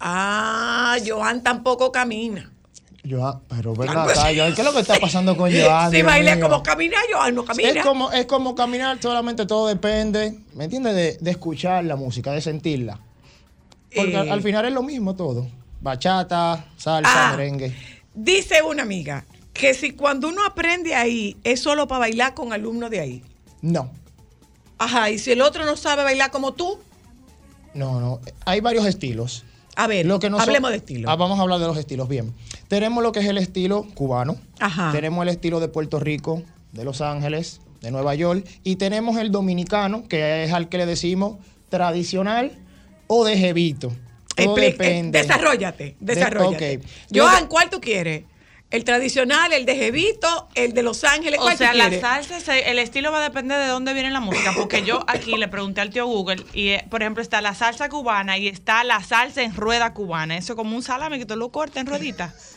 [0.00, 2.52] Ah, Joan tampoco camina.
[3.08, 4.22] Joan, pero ven Claro, acá.
[4.34, 5.90] Joan, ¿qué es lo que está pasando con Joan?
[5.90, 7.68] si baila como camina, Joan no camina.
[7.70, 10.94] Es como, es como caminar, solamente todo depende, ¿me entiendes?
[10.94, 12.98] De, de escuchar la música, de sentirla.
[13.94, 14.16] Porque Eh.
[14.18, 15.46] al, al final es lo mismo todo.
[15.80, 17.36] Bachata, salsa, Ah.
[17.36, 17.74] merengue.
[18.14, 19.24] Dice una amiga
[19.54, 23.22] que si cuando uno aprende ahí es solo para bailar con alumnos de ahí.
[23.62, 23.90] No,
[24.80, 26.78] Ajá, y si el otro no sabe bailar como tú,
[27.74, 28.20] no, no.
[28.44, 29.44] Hay varios estilos.
[29.78, 31.08] A ver, Lo que hablemos de estilo.
[31.08, 32.34] Ah, vamos a hablar de los estilos, bien.
[32.66, 34.36] Tenemos lo que es el estilo cubano.
[34.58, 34.90] Ajá.
[34.90, 38.44] Tenemos el estilo de Puerto Rico, de Los Ángeles, de Nueva York.
[38.64, 42.58] Y tenemos el dominicano, que es al que le decimos tradicional
[43.06, 43.92] o de jevito.
[44.34, 45.20] Todo eh, depende.
[45.20, 46.78] desarrollate, desarrollate.
[46.78, 46.84] ok.
[47.14, 48.24] Joan, ¿cuál tú quieres?
[48.70, 51.38] ¿El tradicional, el de Jevito, el de Los Ángeles?
[51.38, 54.20] O ¿Cuál sea, la salsa, se- el estilo va a depender de dónde viene la
[54.20, 54.52] música.
[54.54, 57.88] Porque yo aquí le pregunté al tío Google y, eh, por ejemplo, está la salsa
[57.88, 60.36] cubana y está la salsa en rueda cubana.
[60.36, 62.56] Eso como un salame que tú lo cortas en rueditas.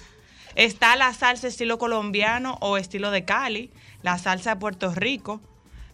[0.56, 5.40] Está la salsa estilo colombiano o estilo de Cali, la salsa de Puerto Rico,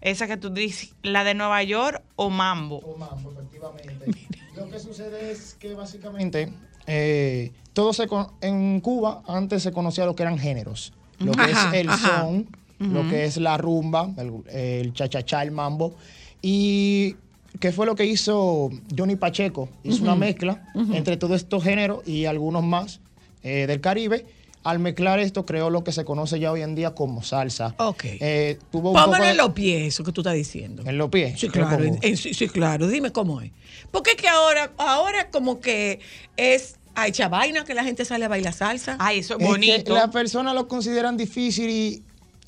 [0.01, 2.78] esa que tú dices, la de Nueva York o mambo.
[2.80, 4.28] O mambo, efectivamente.
[4.55, 6.51] Lo que sucede es que básicamente
[6.88, 10.94] eh, todo se con- en Cuba antes se conocía lo que eran géneros.
[11.20, 12.22] Lo que Ajá, es el ajá.
[12.22, 12.48] son,
[12.80, 15.96] lo que es la rumba, el, el cha-cha-cha, el mambo.
[16.42, 17.16] Y
[17.60, 19.70] ¿qué fue lo que hizo Johnny Pacheco?
[19.84, 20.64] Hizo una mezcla
[20.94, 23.00] entre todos estos géneros y algunos más
[23.44, 24.26] eh, del Caribe.
[24.64, 27.74] Al mezclar esto creó lo que se conoce ya hoy en día como salsa.
[27.80, 28.04] Ok.
[28.06, 30.84] Eh, tuvo un poco Póngalo de- en los pies, eso que tú estás diciendo.
[30.86, 31.40] en los pies.
[31.40, 32.88] Sí, claro, en- sí, sí, claro.
[32.88, 33.52] Dime cómo es.
[33.92, 36.00] Porque es que ahora, ahora como que
[36.36, 38.98] es a hecha vaina que la gente sale a bailar salsa.
[39.00, 39.93] Ay, eso es Es que bonito.
[39.93, 42.04] las personas lo consideran difícil y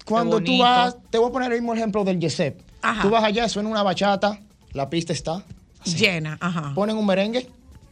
[0.05, 2.59] cuando tú vas, te voy a poner el mismo ejemplo del Yesep.
[2.81, 3.01] Ajá.
[3.03, 4.39] Tú vas allá, suena una bachata,
[4.73, 5.43] la pista está,
[5.85, 6.73] Llena, ajá.
[6.73, 7.47] ponen un merengue,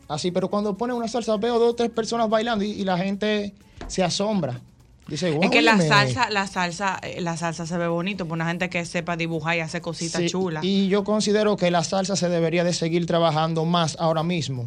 [0.08, 2.98] así, pero cuando ponen una salsa veo dos o tres personas bailando y, y la
[2.98, 3.54] gente
[3.88, 4.60] se asombra.
[5.08, 8.48] Dice, Es que la salsa, la salsa, eh, la salsa se ve bonito por una
[8.48, 10.66] gente que sepa dibujar y hacer cositas Sí, chulas.
[10.66, 14.66] Y yo considero que la salsa se debería de seguir trabajando más ahora mismo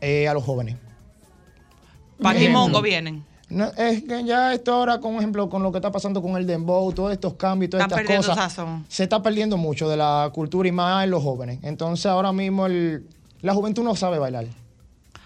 [0.00, 0.76] eh, a los jóvenes.
[2.20, 2.38] Para.
[2.50, 3.24] Mongo vienen.
[3.48, 6.46] No, es que ya esto ahora, con ejemplo, con lo que está pasando con el
[6.48, 8.84] dembow, todos estos cambios, todas Están estas cosas, sazón.
[8.88, 11.60] se está perdiendo mucho de la cultura y más en los jóvenes.
[11.62, 13.06] Entonces ahora mismo el-
[13.42, 14.46] la juventud no sabe bailar.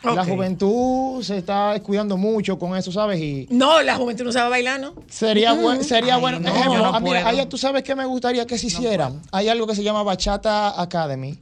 [0.03, 3.21] La juventud se está descuidando mucho con eso, ¿sabes?
[3.21, 4.95] Y No, la juventud no sabe bailar, ¿no?
[5.09, 6.41] sería, buen- sería Ay, bueno.
[6.41, 9.21] no, ejemplo, no ah, mira, tú sabes que me gustaría que se hicieran.
[9.33, 11.39] Hay algo que se llama Bachata Academy,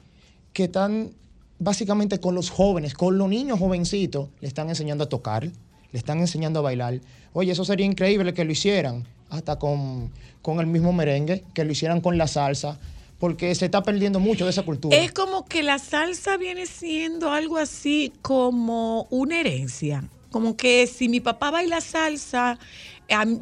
[0.52, 1.10] que están
[1.58, 6.18] básicamente con los jóvenes, con los niños jovencitos, le están enseñando a tocar, le están
[6.18, 7.00] enseñando a bailar.
[7.32, 10.10] Oye, eso sería increíble que lo hicieran, hasta con,
[10.42, 12.78] con el mismo merengue, que lo hicieran con la salsa,
[13.18, 14.96] porque se está perdiendo mucho de esa cultura.
[14.96, 20.04] Es como que la salsa viene siendo algo así como una herencia.
[20.30, 22.58] Como que si mi papá baila salsa,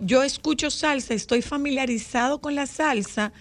[0.03, 3.33] yo escucho salsa, estoy familiarizado con la salsa,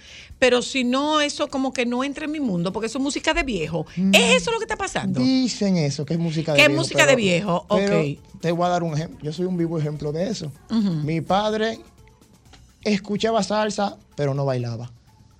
[0.46, 3.34] pero si no, eso como que no entra en mi mundo, porque eso es música
[3.34, 3.88] de viejo.
[4.14, 5.20] ¿Es eso lo que está pasando?
[5.20, 6.82] Dicen eso, que es música de Que es viejo.
[6.84, 8.40] música de viejo, pero ok.
[8.42, 9.18] Te voy a dar un ejemplo.
[9.24, 10.52] Yo soy un vivo ejemplo de eso.
[11.04, 11.80] Mi padre
[12.84, 14.92] escuchaba salsa, pero no bailaba.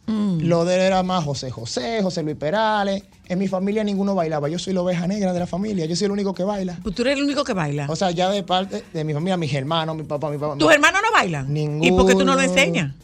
[0.08, 0.40] Mm.
[0.42, 3.04] Lo de él era más José José, José Luis Perales.
[3.28, 4.50] En mi familia ninguno bailaba.
[4.50, 5.86] Yo soy la oveja negra de la familia.
[5.86, 6.80] Yo soy el único que baila.
[6.82, 7.86] Pues tú eres el único que baila.
[7.92, 10.58] O sea, ya de parte de mi familia, mis hermanos, mi papá, mi papá.
[10.58, 11.56] ¿Tus hermanos no bailan?
[11.84, 12.60] ¿Y por qué tú no lo Ninguno.
[12.60, 12.96] enseñas?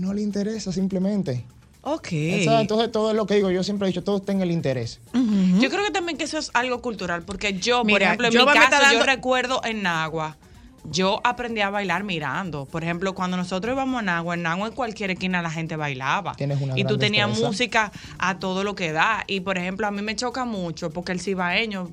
[0.00, 1.44] No le interesa simplemente.
[1.82, 2.08] Ok.
[2.12, 3.50] Entonces todo es lo que digo.
[3.50, 5.00] Yo siempre he dicho, todo está en el interés.
[5.14, 8.46] Yo creo que también que eso es algo cultural, porque yo, por ejemplo, en yo
[8.46, 10.36] mi caso, dando- yo recuerdo en Nagua,
[10.84, 12.64] yo aprendí a bailar mirando.
[12.66, 16.34] Por ejemplo, cuando nosotros íbamos a Nagua, en Nagua en cualquier esquina la gente bailaba.
[16.34, 17.48] Tienes una y tú tenías destreza.
[17.48, 19.24] música a todo lo que da.
[19.26, 21.90] Y por ejemplo, a mí me choca mucho porque el cibaeño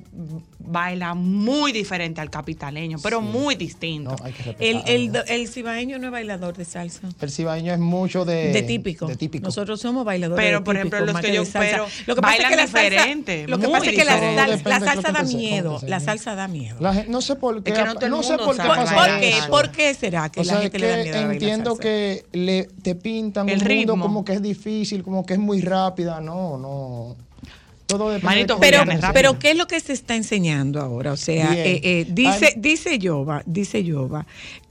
[0.60, 4.16] baila muy diferente al capitaleño, pero muy distinto.
[4.18, 7.08] No, hay que El, el, el cibaeño no es bailador de salsa.
[7.20, 8.52] El cibaeño es mucho de...
[8.52, 9.06] De típico.
[9.06, 9.44] De típico.
[9.46, 11.60] Nosotros somos bailadores Pero, de por típico, ejemplo, los que yo- salsa.
[11.60, 14.04] pero Lo que pasa es que bailan la salsa, diferente, lo que pasa es que
[14.04, 14.68] la, diferente.
[14.68, 15.80] la salsa da miedo.
[15.86, 16.76] La salsa da miedo.
[17.08, 18.76] No sé por qué, Es que no todo el no sé por qué sabe ¿Por,
[18.78, 19.28] pasa por qué?
[19.38, 19.50] eso.
[19.50, 22.94] ¿Por qué será que O la sea, gente le da miedo entiendo que le, te
[22.94, 24.02] pintan El un mundo ritmo.
[24.04, 26.20] como que es difícil, como que es muy rápida.
[26.20, 27.16] No, no.
[27.88, 28.84] Todo depende Manito, Pero,
[29.14, 31.10] pero ¿qué es lo que se está enseñando ahora?
[31.12, 34.26] O sea, eh, eh, dice, dice Yoba, dice Yoba,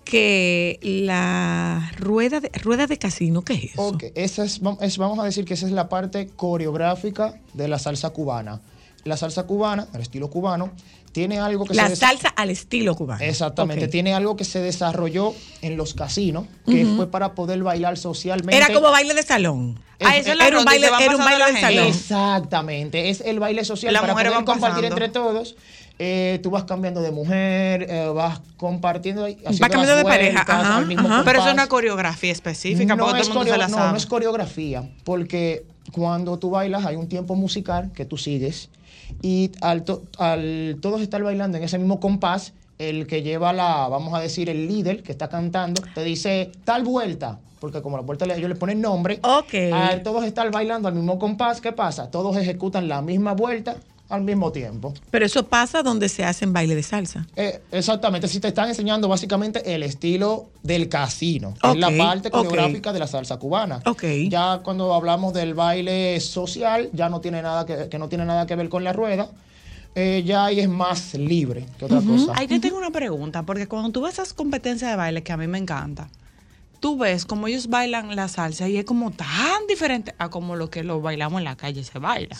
[0.05, 3.87] que la rueda de, rueda de casino, ¿qué es eso?
[3.87, 7.67] Ok, esa es, vam- es- vamos a decir que esa es la parte coreográfica de
[7.67, 8.61] la salsa cubana.
[9.03, 10.71] La salsa cubana, el estilo cubano,
[11.17, 11.95] tiene algo que La se...
[11.95, 13.23] salsa al estilo cubano.
[13.23, 18.55] Exactamente, tiene algo que se desarrolló en los casinos, que fue para poder bailar socialmente.
[18.55, 19.79] Era como baile de salón.
[19.99, 21.87] Ah, eso es la Era un baile, era un la de salón.
[21.87, 24.87] Exactamente, es el baile social Las para poder compartir pasando.
[24.87, 25.55] entre todos.
[25.97, 30.55] Eh, tú vas cambiando de mujer, eh, vas compartiendo, haciendo cambiando las de pareja, vueltas
[30.59, 31.23] ajá, al mismo ajá.
[31.25, 33.67] Pero eso es una coreografía específica, no porque es, todo el mundo se coreo- la
[33.69, 33.91] no, sabe.
[33.93, 38.69] no es coreografía, porque cuando tú bailas hay un tiempo musical que tú sigues
[39.21, 43.87] y al, to- al todos estar bailando en ese mismo compás, el que lleva la,
[43.87, 48.03] vamos a decir, el líder que está cantando, te dice tal vuelta, porque como la
[48.03, 49.53] vuelta le- ellos le ponen nombre, Ok.
[49.73, 52.11] al todos estar bailando al mismo compás, ¿qué pasa?
[52.11, 53.77] Todos ejecutan la misma vuelta
[54.09, 54.93] al mismo tiempo.
[55.11, 57.27] Pero eso pasa donde se hacen baile de salsa.
[57.35, 62.93] Eh, exactamente, si te están enseñando básicamente el estilo del casino, es la parte coreográfica
[62.93, 63.81] de la salsa cubana.
[63.85, 64.03] Ok.
[64.29, 68.45] Ya cuando hablamos del baile social, ya no tiene nada que, que no tiene nada
[68.45, 69.29] que ver con la rueda.
[69.95, 72.31] eh, ya ahí es más libre que otra cosa.
[72.35, 75.37] Ahí te tengo una pregunta, porque cuando tú ves esas competencias de baile que a
[75.37, 76.07] mí me encanta,
[76.79, 80.69] tú ves como ellos bailan la salsa y es como tan diferente a como lo
[80.69, 82.37] que lo bailamos en la calle se baila.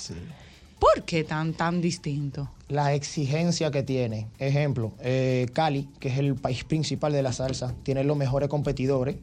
[0.80, 2.50] ¿Por qué tan, tan distinto?
[2.70, 4.28] La exigencia que tiene.
[4.40, 9.16] Ejemplo, eh, Cali, que es el país principal de la salsa, tiene los mejores competidores.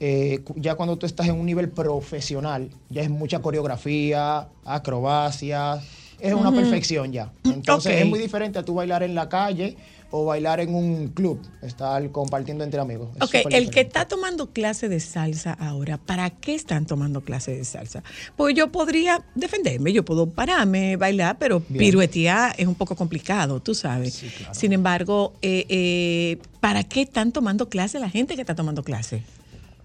[0.00, 5.80] Eh, ya cuando tú estás en un nivel profesional, ya es mucha coreografía, acrobacia,
[6.20, 7.32] es una perfección ya.
[7.44, 9.76] Entonces es muy diferente a tú bailar en la calle
[10.10, 13.08] o bailar en un club, estar compartiendo entre amigos.
[13.16, 17.56] Es Ok, el que está tomando clase de salsa ahora, ¿para qué están tomando clase
[17.56, 18.02] de salsa?
[18.36, 21.78] Pues yo podría defenderme, yo puedo pararme, bailar, pero Bien.
[21.78, 24.24] piruetear es un poco complicado, tú sabes.
[24.52, 29.22] Sin embargo, eh, eh, ¿para qué están tomando clase la gente que está tomando clase?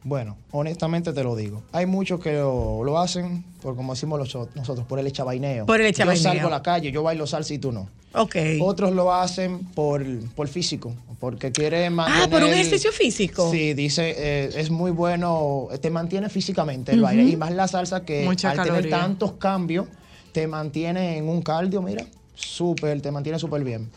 [0.04, 1.62] Bueno, honestamente te lo digo.
[1.72, 5.66] Hay muchos que lo, lo hacen por, como decimos los- nosotros, por el echabaineo.
[5.68, 6.24] Por el echabaineo.
[6.24, 7.88] Yo salgo a la calle, yo bailo salsa y tú no.
[8.14, 8.36] Ok.
[8.62, 10.04] Otros lo hacen por,
[10.36, 12.24] por físico, porque quieren mantener...
[12.24, 13.50] Ah, por un ejercicio físico.
[13.52, 17.24] Sí, dice, eh, es muy bueno, te mantiene físicamente el baile.
[17.24, 19.86] Y más la salsa que Mucha al tener tantos cambios,
[20.34, 23.90] te mantiene en un cardio, mira, súper, te mantiene súper bien.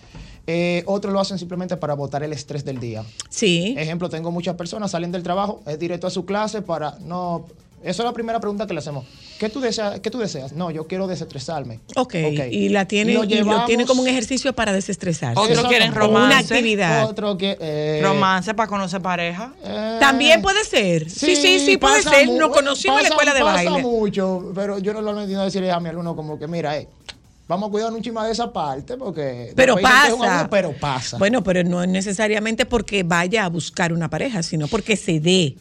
[0.46, 3.02] Eh, otros lo hacen simplemente para botar el estrés del día.
[3.30, 3.74] Sí.
[3.78, 6.96] Ejemplo, tengo muchas personas, salen del trabajo, es directo a su clase para...
[7.00, 7.46] no
[7.82, 9.04] Esa es la primera pregunta que le hacemos.
[9.38, 10.00] ¿Qué tú deseas?
[10.00, 10.52] ¿Qué tú deseas?
[10.52, 11.80] No, yo quiero desestresarme.
[11.96, 12.14] Ok,
[12.50, 15.32] y la tiene, Lo y lo tiene llevamos- como un ejercicio para desestresarse.
[15.38, 15.68] Otros Exacto.
[15.70, 16.26] quieren romance.
[16.26, 17.04] Una actividad.
[17.08, 17.56] Otro que...
[17.60, 19.52] eh, Romance para conocer pareja.
[19.64, 21.10] eh, También puede ser.
[21.10, 22.28] Sí, sí, sí, puede pasa ser.
[22.28, 23.82] Nos conocimos en la pasa- escuela de pasa baile.
[23.82, 26.86] mucho, pero yo normalmente no decirle a mi alumno como que, mira, eh,
[27.48, 29.52] vamos a cuidar un chima de esa parte porque...
[29.56, 30.48] Pero pasa.
[30.50, 31.18] pero pasa.
[31.18, 35.56] Bueno, pero no es necesariamente porque vaya a buscar una pareja, sino porque se dé.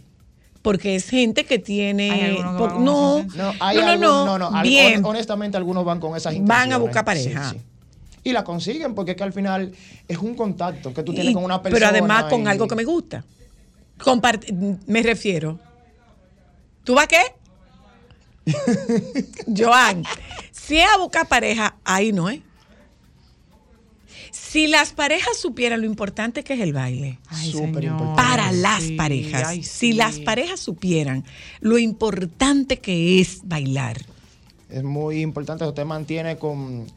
[0.61, 2.37] Porque es gente que tiene.
[2.57, 4.99] Por- no, No, hay no, no, algún- no, no, no, al- Bien.
[5.03, 6.79] hon- honestamente, algunos van con esas Van a intenciones.
[6.79, 7.49] buscar pareja.
[7.51, 7.61] Sí, sí.
[8.25, 9.73] Y la consiguen porque es que al final
[10.07, 11.79] es un contacto que tú tienes Y- con una persona.
[11.79, 13.25] pero además con y- algo que me gusta.
[13.99, 15.59] Compart- me refiero.
[16.85, 17.19] ¿Tú vas qué?
[19.57, 20.03] Joan,
[20.65, 22.41] si es a buscar pareja, ahí no es.
[24.31, 27.83] Si las parejas supieran lo importante que es el baile, Ay, Súper señor.
[27.85, 28.15] importante.
[28.21, 29.93] para las Sí, parejas, ay, si sí.
[29.93, 31.23] las parejas supieran
[31.59, 33.97] lo importante que es bailar,
[34.69, 36.87] Es muy importante, usted mantiene con,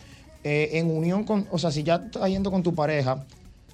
[0.45, 3.27] eh, en unión con, o sea, si ya estás yendo con tu pareja,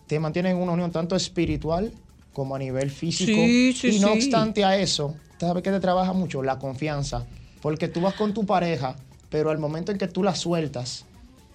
[0.09, 1.93] te mantiene en una unión tanto espiritual
[2.33, 3.33] como a nivel físico.
[3.33, 4.15] Sí, sí, y no sí.
[4.15, 6.43] obstante a eso, ¿sabes que te trabaja mucho?
[6.43, 7.25] La confianza.
[7.61, 8.97] Porque tú vas con tu pareja,
[9.33, 11.07] pero al momento en que tú la sueltas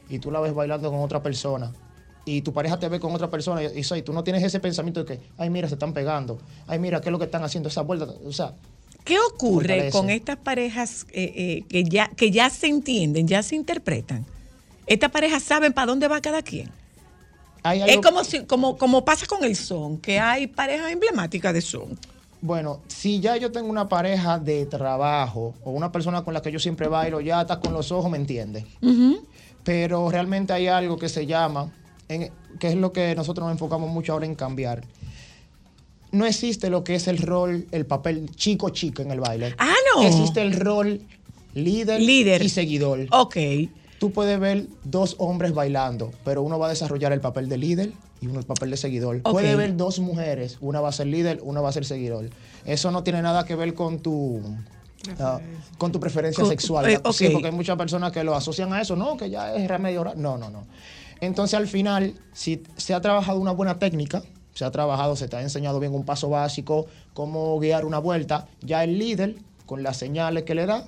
[0.09, 1.71] y tú la ves bailando con otra persona,
[2.25, 4.59] y tu pareja te ve con otra persona, y, y, y tú no tienes ese
[4.59, 7.43] pensamiento de que, ay, mira, se están pegando, ay, mira, ¿qué es lo que están
[7.43, 7.69] haciendo?
[7.69, 8.53] Esa vuelta, o sea,
[9.05, 13.55] ¿qué ocurre con estas parejas eh, eh, que, ya, que ya se entienden, ya se
[13.55, 14.25] interpretan?
[14.87, 16.71] Estas parejas saben para dónde va cada quien.
[17.63, 21.61] Hay Es como, si, como, como pasa con el son, que hay parejas emblemáticas de
[21.61, 21.99] son.
[22.41, 26.51] Bueno, si ya yo tengo una pareja de trabajo o una persona con la que
[26.51, 28.65] yo siempre bailo, ya hasta con los ojos me entiende.
[29.63, 31.71] Pero realmente hay algo que se llama,
[32.07, 34.83] en- que es lo que nosotros nos enfocamos mucho ahora en cambiar.
[36.11, 39.55] No existe lo que es el rol, el papel chico-chico en el baile.
[39.57, 40.03] Ah, no.
[40.03, 41.01] Existe el rol
[41.53, 42.41] líder, Líder.
[42.43, 43.07] y seguidor.
[43.11, 43.35] Ok.
[43.99, 47.93] Tú puedes ver dos hombres bailando, pero uno va a desarrollar el papel de líder
[48.21, 49.17] y uno el papel de seguidor.
[49.23, 49.31] Ok.
[49.31, 52.29] Puedes ver dos mujeres, una va a ser líder, una va a ser seguidor.
[52.65, 54.41] Eso no tiene nada que ver con tu
[55.19, 55.39] ah,
[55.77, 56.89] con tu preferencia Con- sexual.
[56.89, 59.67] eh, Sí, porque hay muchas personas que lo asocian a eso, no, que ya es
[59.67, 60.21] remedio oral.
[60.21, 60.65] No, no, no.
[61.19, 64.21] Entonces al final, si se ha trabajado una buena técnica,
[64.53, 68.47] se ha trabajado, se te ha enseñado bien un paso básico, cómo guiar una vuelta,
[68.61, 69.35] ya el líder,
[69.65, 70.87] con las señales que le da,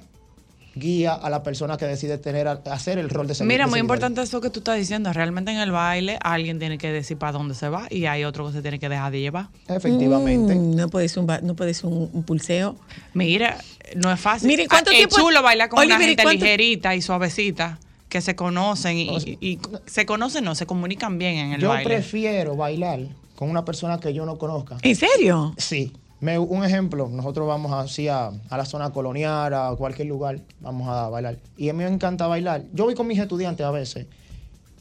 [0.75, 3.47] guía a la persona que decide tener hacer el rol de seguidor.
[3.53, 3.85] Mira, muy seguidor.
[3.85, 5.11] importante eso que tú estás diciendo.
[5.11, 8.47] Realmente en el baile alguien tiene que decir para dónde se va y hay otro
[8.47, 9.47] que se tiene que dejar de llevar.
[9.67, 10.55] Efectivamente.
[10.55, 12.75] Mm, no puede ser un, no puede ser un, un pulseo.
[13.13, 13.57] Mira,
[13.95, 14.47] no es fácil.
[14.47, 17.01] Mire, ¿cuánto Ah, tiempo- Es chulo bailar con Oliver, una ¿y gente cuánto- ligerita y
[17.01, 21.61] suavecita que se conocen y, y- y se conocen, no, se comunican bien en el
[21.61, 21.83] Yo baile.
[21.85, 22.99] prefiero bailar
[23.35, 24.77] con una persona que yo no conozca.
[24.81, 25.53] ¿En serio?
[25.57, 25.93] Sí.
[26.21, 30.87] Me- un ejemplo, nosotros vamos así a, a la zona colonial, a cualquier lugar, vamos
[30.89, 31.37] a bailar.
[31.57, 32.65] Y a mí me encanta bailar.
[32.73, 34.07] Yo voy con mis estudiantes a veces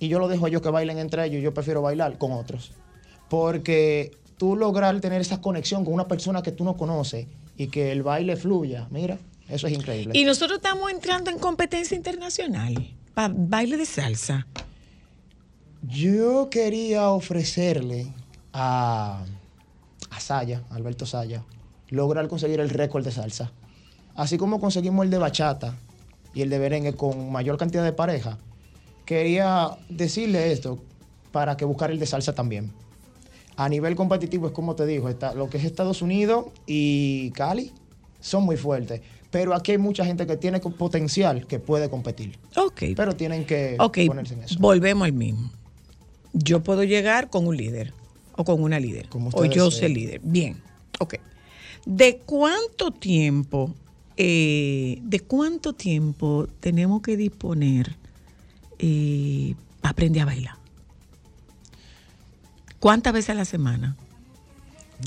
[0.01, 2.73] y yo lo dejo a ellos que bailen entre ellos yo prefiero bailar con otros.
[3.29, 7.27] Porque tú lograr tener esa conexión con una persona que tú no conoces
[7.57, 9.19] y que el baile fluya, mira,
[9.49, 10.17] eso es increíble.
[10.19, 12.75] Y nosotros estamos entrando en competencia internacional
[13.15, 14.47] para baile de salsa.
[15.83, 18.13] Yo quería ofrecerle
[18.53, 19.25] a,
[20.11, 21.45] a Saya, Alberto Saya,
[21.89, 23.53] lograr conseguir el récord de salsa.
[24.15, 25.77] Así como conseguimos el de bachata
[26.35, 28.39] y el de merengue con mayor cantidad de pareja,
[29.05, 30.79] quería decirle esto
[31.33, 32.73] para que buscara el de salsa también.
[33.57, 37.73] A nivel competitivo es como te digo, está, lo que es Estados Unidos y Cali
[38.21, 39.01] son muy fuertes.
[39.31, 42.39] Pero aquí hay mucha gente que tiene potencial que puede competir.
[42.57, 42.83] Ok.
[42.97, 44.57] Pero tienen que Ok, ponerse en eso.
[44.59, 45.51] volvemos al mismo.
[46.33, 47.93] Yo puedo llegar con un líder
[48.39, 49.09] o con una líder.
[49.09, 50.21] Como O yo sé líder.
[50.23, 50.63] Bien,
[51.01, 51.17] ok.
[51.85, 53.75] ¿De cuánto tiempo,
[54.17, 57.97] eh, de cuánto tiempo tenemos que disponer
[58.79, 60.55] eh, para aprender a bailar?
[62.79, 63.97] ¿Cuántas veces a la semana?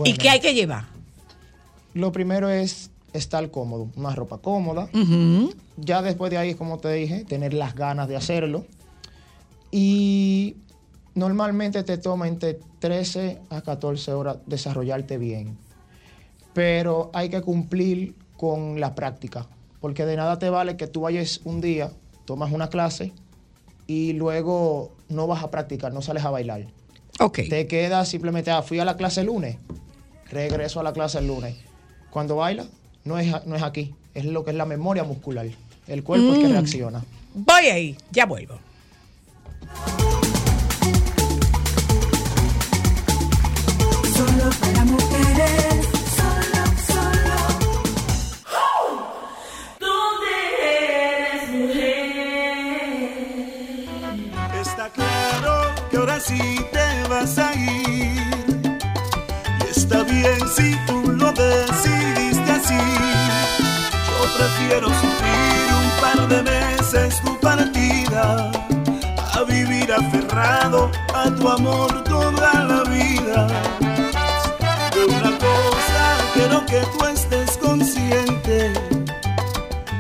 [0.03, 0.87] ¿Y qué hay que llevar?
[1.93, 4.89] Lo primero es estar cómodo, una ropa cómoda.
[5.77, 8.65] Ya después de ahí, como te dije, tener las ganas de hacerlo.
[9.71, 10.57] Y
[11.15, 15.57] normalmente te toma entre 13 a 14 horas desarrollarte bien.
[16.53, 19.47] Pero hay que cumplir con la práctica.
[19.79, 21.91] Porque de nada te vale que tú vayas un día,
[22.25, 23.13] tomas una clase
[23.87, 26.67] y luego no vas a practicar, no sales a bailar.
[27.19, 27.39] Ok.
[27.49, 29.57] Te quedas simplemente, ah, fui a la clase el lunes,
[30.29, 31.55] regreso a la clase el lunes.
[32.09, 32.65] Cuando baila,
[33.05, 35.47] no es, no es aquí, es lo que es la memoria muscular.
[35.87, 36.51] El cuerpo es que Mm.
[36.51, 37.03] reacciona.
[37.33, 38.59] Voy ahí, ya vuelvo.
[69.93, 73.90] Aferrado a tu amor toda la vida.
[76.67, 78.73] Que tú estés consciente.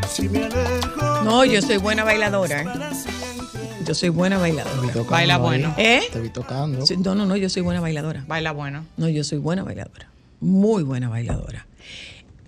[0.09, 1.23] Si me alejo.
[1.23, 2.61] No, yo soy buena bailadora.
[2.61, 2.65] ¿eh?
[3.85, 5.03] Yo soy buena bailadora.
[5.09, 5.73] Baila bueno.
[5.77, 6.01] ¿Eh?
[6.11, 6.85] Te vi tocando.
[6.85, 8.23] Sí, No, no, no, yo soy buena bailadora.
[8.27, 8.85] Baila bueno.
[8.97, 10.09] No, yo soy buena bailadora.
[10.39, 11.67] Muy buena bailadora.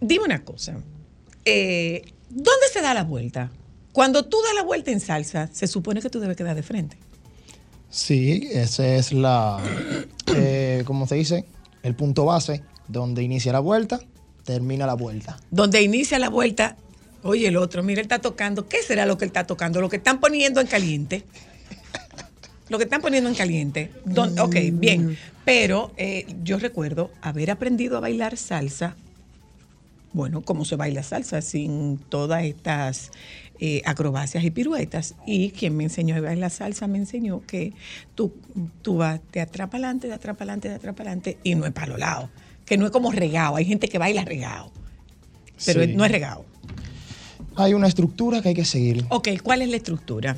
[0.01, 0.75] Dime una cosa.
[1.45, 3.51] eh, ¿Dónde se da la vuelta?
[3.91, 6.97] Cuando tú das la vuelta en salsa, se supone que tú debes quedar de frente.
[7.91, 9.59] Sí, ese es la,
[10.35, 11.45] eh, como se dice,
[11.83, 13.99] el punto base, donde inicia la vuelta,
[14.43, 15.37] termina la vuelta.
[15.51, 16.75] Donde inicia la vuelta,
[17.23, 18.67] oye, el otro, mira, él está tocando.
[18.67, 19.81] ¿Qué será lo que él está tocando?
[19.81, 21.23] Lo que están poniendo en caliente.
[22.69, 23.91] Lo que están poniendo en caliente.
[24.05, 25.17] Don- ok, bien.
[25.45, 28.95] Pero eh, yo recuerdo haber aprendido a bailar salsa.
[30.13, 33.11] Bueno, como se baila salsa sin todas estas
[33.59, 35.15] eh, acrobacias y piruetas.
[35.27, 37.73] Y quien me enseñó a bailar salsa me enseñó que
[38.15, 38.33] tú,
[38.81, 41.55] tú vas de atrás para adelante, de atrás para adelante, de atrás para adelante, y
[41.55, 42.29] no es para los lados.
[42.65, 43.55] Que no es como regado.
[43.55, 44.71] Hay gente que baila regado.
[45.65, 45.93] Pero Sí.
[45.95, 46.45] no es regado.
[47.55, 49.05] Hay una estructura que hay que seguir.
[49.09, 50.37] Ok, ¿cuál es la estructura?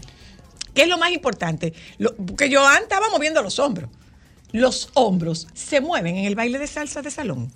[0.73, 1.73] ¿Qué es lo más importante?
[1.97, 3.89] Lo, porque Joan estaba moviendo los hombros.
[4.51, 7.51] Los hombros se mueven en el baile de salsa de salón.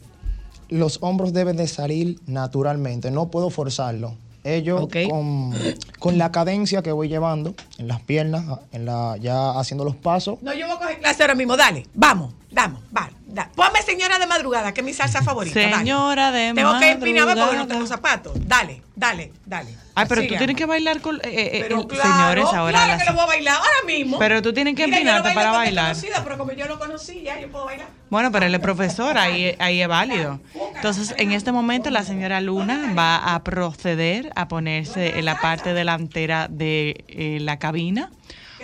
[0.69, 4.15] Los hombros deben de salir naturalmente, no puedo forzarlo.
[4.45, 5.53] Ellos con,
[5.99, 10.41] con la cadencia que voy llevando en las piernas, en la, ya haciendo los pasos,
[10.41, 11.57] No, yo voy a coger clase ahora mismo.
[11.57, 13.13] Dale, vamos, vamos, vale.
[13.29, 15.59] Da- Ponme señora de madrugada, que es mi salsa favorita.
[15.59, 15.75] dale.
[15.77, 17.67] Señora de Tengo que empinarme porque no madrugada.
[17.67, 18.33] tengo zapatos.
[18.47, 19.75] Dale, dale, dale.
[19.95, 21.17] Ay, pero tú tienes que bailar con.
[21.17, 22.71] eh, eh, Pero el- claro, señores, ahora.
[22.71, 24.17] claro las- que lo voy a bailar ahora mismo.
[24.19, 25.89] Pero tú tienes que Mira, empinarte para bailar.
[25.95, 27.87] desconocida, pero como yo lo conocí, ya yo puedo bailar.
[28.09, 30.39] Bueno, pero él es profesor, ahí, ahí es válido.
[30.75, 35.73] Entonces, en este momento, la señora Luna va a proceder a ponerse en la parte
[35.73, 38.09] delantera de eh, la cabina,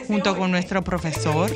[0.07, 1.51] junto con nuestro profesor.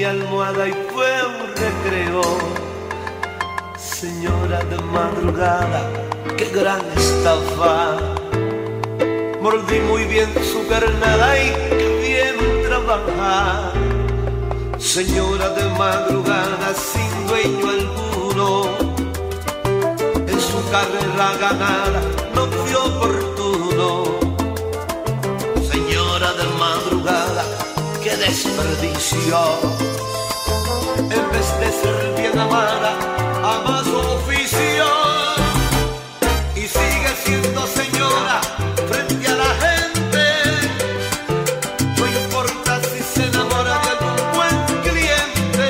[0.00, 2.22] Mi almohada y fue un recreo.
[3.76, 5.80] Señora de madrugada,
[6.38, 7.98] qué gran estafa.
[9.42, 11.48] Mordí muy bien su carnada y
[11.80, 12.36] qué bien
[12.66, 13.72] trabaja.
[14.78, 18.70] Señora de madrugada, sin dueño alguno
[20.32, 22.29] en su carrera ganada
[28.10, 29.38] qué desperdicio.
[30.98, 32.92] En vez de ser bien amada,
[33.42, 34.86] ama su oficio.
[36.56, 38.40] Y sigue siendo señora
[38.88, 40.24] frente a la gente.
[41.98, 44.56] No importa si se enamora de algún buen
[44.86, 45.68] cliente.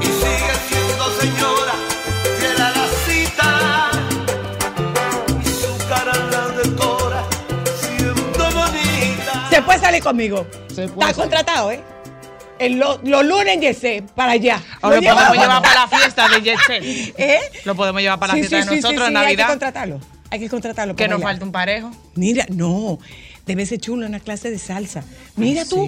[0.00, 1.74] Y sigue siendo señora
[2.38, 3.50] fiel a la cita
[5.42, 7.22] y su cara la decora
[7.80, 9.48] siendo bonita.
[9.50, 11.80] Se puede Está contratado, ¿eh?
[12.58, 14.62] En lo- los lunes en Yesé, para allá.
[14.80, 16.82] O lo lleva- podemos llevar para la fiesta de Jet Set.
[17.18, 17.38] ¿Eh?
[17.64, 19.26] Lo podemos llevar para la Sí, fiesta sí, de sí, nosotros sí, en sí, Hay
[19.26, 19.48] que Navidad.
[19.48, 20.00] contratarlo.
[20.30, 20.96] Hay que contratarlo.
[20.96, 21.32] Que para nos bailar.
[21.34, 21.90] falta un parejo.
[22.14, 22.98] Mira, no.
[23.44, 25.04] Debe ser chulo una clase de salsa.
[25.36, 25.86] Mira tú,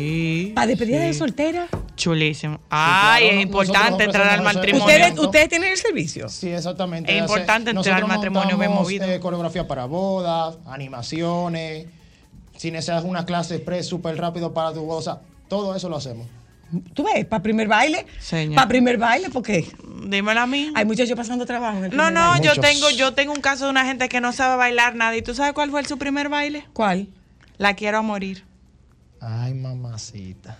[0.54, 1.66] para despedida de soltera.
[1.96, 2.60] Chulísimo.
[2.70, 4.86] Ay, claro, es importante entrar al matrimonio.
[4.86, 6.28] ¿Ustedes, ¿Ustedes tienen el servicio?
[6.28, 7.12] Sí, exactamente.
[7.12, 9.06] Es importante entrar al matrimonio bien montamos, movido.
[9.06, 11.86] eh, coreografía para bodas, animaciones.
[12.58, 16.26] Si necesitas una clase express súper rápido para tu o sea, todo eso lo hacemos.
[16.92, 17.24] ¿Tú ves?
[17.24, 18.04] ¿Para primer baile?
[18.20, 18.56] Señor.
[18.56, 19.30] ¿Para primer baile?
[19.30, 19.66] Porque
[20.04, 20.70] Dímelo a mí.
[20.74, 21.78] hay muchachos pasando trabajo.
[21.78, 22.44] en el No, no, baile.
[22.46, 25.16] yo tengo, yo tengo un caso de una gente que no sabe bailar nada.
[25.16, 26.66] ¿Y tú sabes cuál fue su primer baile?
[26.74, 27.08] ¿Cuál?
[27.56, 28.44] La quiero a morir.
[29.20, 30.58] Ay, mamacita.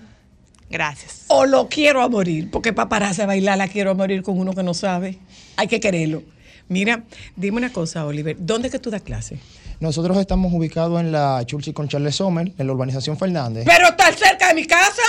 [0.70, 1.24] Gracias.
[1.28, 4.38] O lo quiero a morir, porque para pararse a bailar la quiero a morir con
[4.38, 5.18] uno que no sabe.
[5.57, 6.22] Hay que quererlo.
[6.68, 7.05] Mira,
[7.36, 8.36] dime una cosa, Oliver.
[8.38, 9.38] ¿Dónde es que tú das clase?
[9.80, 13.64] Nosotros estamos ubicados en la Churchill con Charles Sommer, en la urbanización Fernández.
[13.66, 15.02] Pero está cerca de mi casa.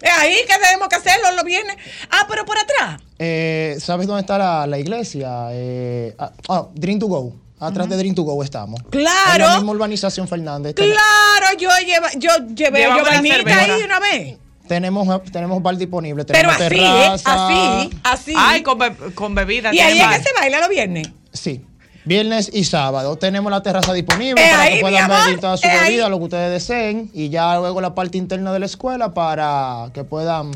[0.00, 1.76] Es ahí que tenemos que hacerlo los viernes.
[2.10, 3.00] Ah, pero por atrás.
[3.18, 5.48] Eh, ¿Sabes dónde está la, la iglesia?
[5.50, 7.36] Eh, ah, ah, Dream to Go.
[7.60, 8.80] Atrás de Dream to Go estamos.
[8.90, 9.34] Claro.
[9.34, 10.74] En la misma urbanización Fernández.
[10.74, 14.36] Claro, yo, lleva, yo llevé Llévame yo vainita ahí una vez.
[14.66, 16.24] Tenemos, tenemos bar disponible.
[16.24, 16.78] Pero Tenemos así, ¿eh?
[16.78, 17.46] terraza.
[17.46, 18.34] Así, así.
[18.36, 19.72] Ay, con, be- con bebida.
[19.72, 21.08] y ahí es que se baila los viernes.
[21.32, 21.64] Sí.
[22.04, 25.66] Viernes y sábado tenemos la terraza disponible Eh, para ahí, que puedan pedir toda su
[25.66, 25.90] eh, ahí.
[25.90, 27.10] bebida, lo que ustedes deseen.
[27.14, 30.50] Y ya luego la parte interna de la escuela para que puedan.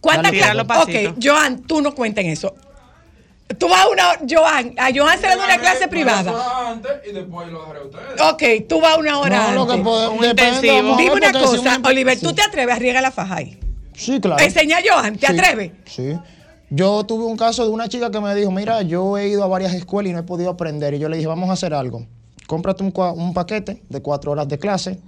[0.00, 0.32] ¿Cuántas
[0.66, 1.12] pasitos.
[1.12, 2.54] Ok, Joan, tú no cuentas en eso.
[3.58, 4.04] Tú vas a una.
[4.28, 6.32] Joan, a Joan se le da una clase privada.
[6.70, 8.20] Antes y después lo dejaré a ustedes.
[8.62, 9.48] Ok, tú vas una hora.
[9.48, 9.84] No, lo que antes.
[9.86, 10.14] podemos.
[10.16, 10.96] Un Depende, intensivo.
[10.96, 13.58] ver, Dime una si cosa, Oliver, ¿tú te atreves a riegar la faja ahí?
[13.94, 14.42] Sí, claro.
[14.42, 15.72] Enseña a Joan, ¿te Sí, atreves?
[15.86, 16.12] Sí.
[16.76, 19.46] Yo tuve un caso de una chica que me dijo, mira, yo he ido a
[19.46, 20.92] varias escuelas y no he podido aprender.
[20.94, 22.04] Y yo le dije, vamos a hacer algo.
[22.48, 24.98] Cómprate un, paquete de cuatro horas de clase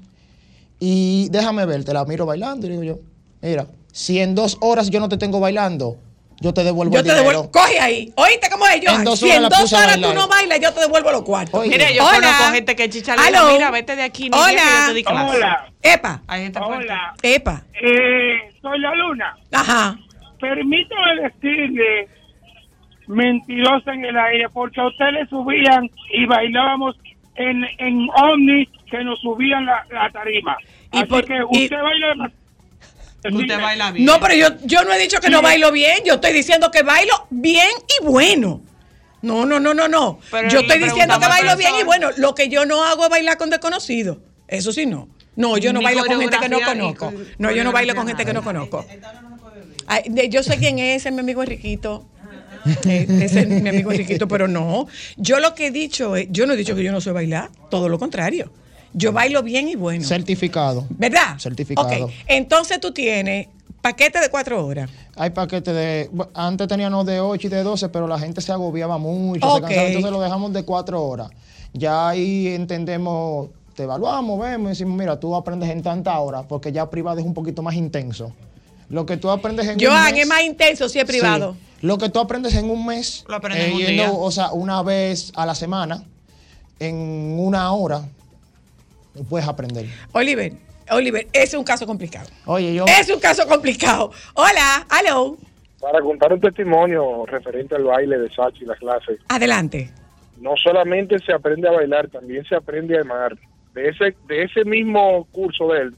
[0.79, 2.67] y déjame ver, te la miro bailando.
[2.69, 2.99] Y digo yo,
[3.43, 5.97] mira, si en dos horas yo no te tengo bailando,
[6.41, 7.31] yo te devuelvo Yo el te dinero.
[7.31, 7.51] devuelvo.
[7.51, 8.13] Coge ahí.
[8.15, 9.01] ¿Oíste cómo es, Joan?
[9.01, 11.59] En dos si horas en dos horas tú no bailas, yo te devuelvo los cuartos.
[11.61, 11.71] Oye.
[11.71, 12.15] Mire, yo Hola.
[12.15, 14.49] conozco gente que chicha mira, vete de aquí, ni Hola.
[14.51, 15.37] llegue, yo te di clase.
[15.37, 16.85] Hola, Epa, Hay gente fuerte.
[16.85, 17.15] hola.
[17.23, 17.65] epa.
[17.75, 19.37] Eh, soy la luna.
[19.51, 19.99] Ajá.
[20.55, 22.09] Permítame decirle,
[23.09, 26.97] mentirosa en el aire, porque a usted le subían y bailábamos
[27.37, 30.57] en, en Omni que nos subían la, la tarima.
[30.93, 32.47] Y Así por- que y- usted baila demasiado.
[33.29, 34.05] Usted baila bien.
[34.07, 35.99] No, pero yo, yo no he dicho que no bailo bien.
[36.05, 37.69] Yo estoy diciendo que bailo bien
[38.01, 38.61] y bueno.
[39.23, 40.21] No, no, no, no, no.
[40.31, 42.11] Pero yo estoy diciendo que bailo bien y bueno.
[42.19, 44.19] Lo que yo no hago es bailar con desconocidos.
[44.47, 45.09] Eso sí no.
[45.35, 47.07] No, yo no Ni bailo con gente que no conozco.
[47.13, 48.87] co- No, yo no bailo con gente que no conozco.
[49.87, 52.05] Ay, yo sé quién es, es mi amigo Enriquito.
[52.85, 54.87] Eh, ese es mi amigo Enriquito, pero no.
[55.17, 57.51] Yo lo que he dicho es, yo no he dicho que yo no sé bailar,
[57.71, 58.51] todo lo contrario.
[58.93, 60.05] Yo bailo bien y bueno.
[60.05, 60.87] Certificado.
[60.91, 61.39] ¿Verdad?
[61.39, 62.07] Certificado.
[62.07, 63.49] Ok, entonces tú tienes
[63.83, 64.91] paquete de cuatro horas.
[65.17, 66.11] Hay paquetes de.
[66.35, 69.55] Antes teníamos de 8 y de 12, pero la gente se agobiaba mucho.
[69.55, 71.31] Se cansaba, entonces lo dejamos de 4 horas.
[71.73, 76.73] Ya ahí entendemos, te evaluamos, vemos y decimos, mira, tú aprendes en tanta hora, porque
[76.73, 78.33] ya privado es un poquito más intenso.
[78.89, 81.55] Lo que tú aprendes en un Joan mes- es más intenso si es privado.
[81.55, 81.87] Sí.
[81.87, 84.13] Lo que tú aprendes en un mes, Lo aprendes en un yendo, día.
[84.13, 86.03] o sea, una vez a la semana,
[86.79, 86.95] en
[87.39, 88.03] una hora,
[89.29, 89.87] puedes aprender.
[90.13, 90.53] Oliver,
[90.91, 92.29] Oliver, ese es un caso complicado.
[92.47, 92.85] Oye, yo.
[92.87, 94.11] Es un caso complicado.
[94.35, 95.37] Hola, hello.
[95.81, 99.91] Para contar un testimonio referente al baile de Sachi y las clases, Adelante.
[100.41, 103.37] no solamente se aprende a bailar, también se aprende a amar.
[103.75, 105.95] De ese, de ese mismo curso de él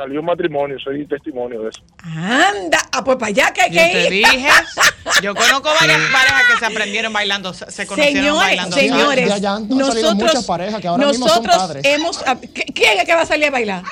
[0.00, 1.82] salió un matrimonio, soy testimonio de eso.
[2.02, 4.24] Anda, ah, pues para allá que hay Yo que te ir.
[4.26, 4.48] dije,
[5.22, 8.76] yo conozco varias parejas que se aprendieron bailando, se conocieron Señores, bailando.
[8.76, 11.84] señores, Ya- ya han salido nosotros, muchas parejas que ahora mismo son nosotros padres.
[11.84, 13.82] hemos, ah, ¿qui- ¿quién es que va a salir a bailar?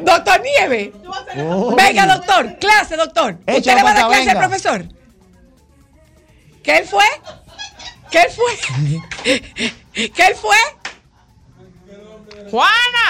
[0.00, 0.92] Doctor Nieve.
[1.38, 1.74] Oh.
[1.74, 3.38] Venga, doctor, clase, doctor.
[3.46, 4.84] ¿Usted le va a dar clase al profesor?
[6.62, 7.04] ¿Qué él fue?
[8.10, 8.52] ¿Qué él fue?
[10.12, 10.56] ¿Qué él fue?
[12.50, 13.03] Juana.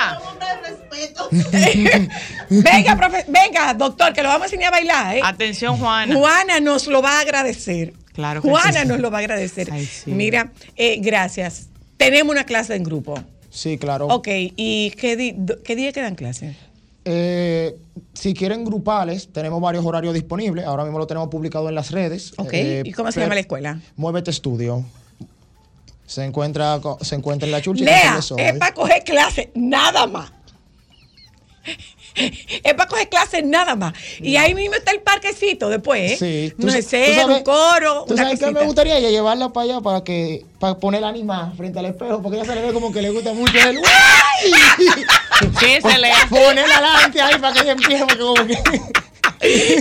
[2.51, 5.17] venga, profe- venga, doctor, que lo vamos a enseñar a bailar.
[5.17, 5.21] ¿eh?
[5.25, 6.15] Atención, Juana.
[6.15, 7.93] Juana nos lo va a agradecer.
[8.13, 8.89] Claro que Juana sí.
[8.89, 9.69] nos lo va a agradecer.
[10.07, 11.69] Mira, eh, gracias.
[11.97, 13.15] Tenemos una clase en grupo.
[13.51, 14.07] Sí, claro.
[14.09, 16.57] Ok, ¿y qué, di- do- qué día quedan clases?
[17.05, 17.77] Eh,
[18.15, 20.65] si quieren grupales, tenemos varios horarios disponibles.
[20.65, 22.33] Ahora mismo lo tenemos publicado en las redes.
[22.39, 23.79] Ok, Eh, ¿y cómo se llama la escuela?
[23.97, 24.85] Muévete Estudio.
[26.07, 27.83] Se encuentra, se encuentra en la churcha.
[27.83, 30.33] y Lea, es para coger clases, nada más.
[32.17, 33.93] Es para coger clases nada más.
[34.21, 36.17] Y ahí mismo está el parquecito después, ¿eh?
[36.17, 36.55] Sí.
[36.59, 39.01] No sa- es ser, un coro, ¿Tú una sabes qué me gustaría?
[39.01, 42.55] Ya llevarla para allá para que para ponerla animada frente al espejo, porque ella se
[42.55, 43.79] le ve como que le gusta mucho el
[45.59, 48.59] Sí, se le Ponerla adelante ahí para que ella empiece, porque como que.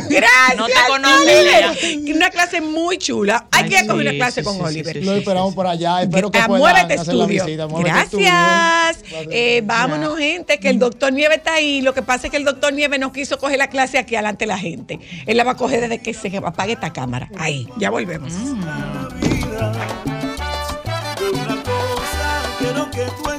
[0.09, 0.57] Gracias.
[0.57, 2.15] No te conoce, Oliver.
[2.15, 3.47] Una clase muy chula.
[3.51, 4.93] Hay que sí, coger una clase sí, con sí, sí, Oliver.
[4.99, 6.01] sí, Lo esperamos por allá.
[6.01, 7.67] Espero que puedan hacer la visita.
[7.67, 8.97] Gracias.
[8.97, 9.29] Estudio.
[9.31, 11.81] Eh, vámonos, gente, que el doctor Nieve está ahí.
[11.81, 14.43] Lo que pasa es que el doctor Nieve no quiso coger la clase aquí adelante
[14.43, 14.99] de la gente.
[15.25, 17.29] Él la va a coger desde que se apague esta cámara.
[17.37, 18.33] Ahí, ya volvemos.
[22.59, 23.32] De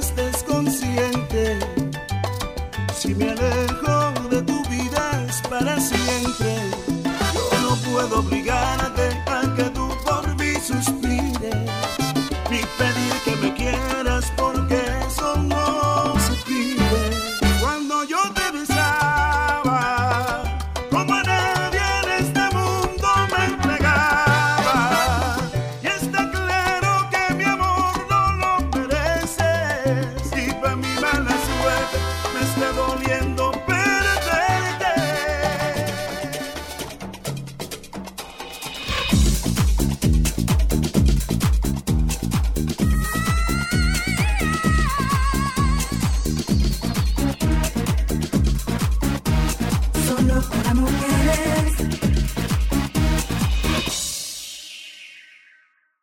[7.95, 9.23] puedo obligarte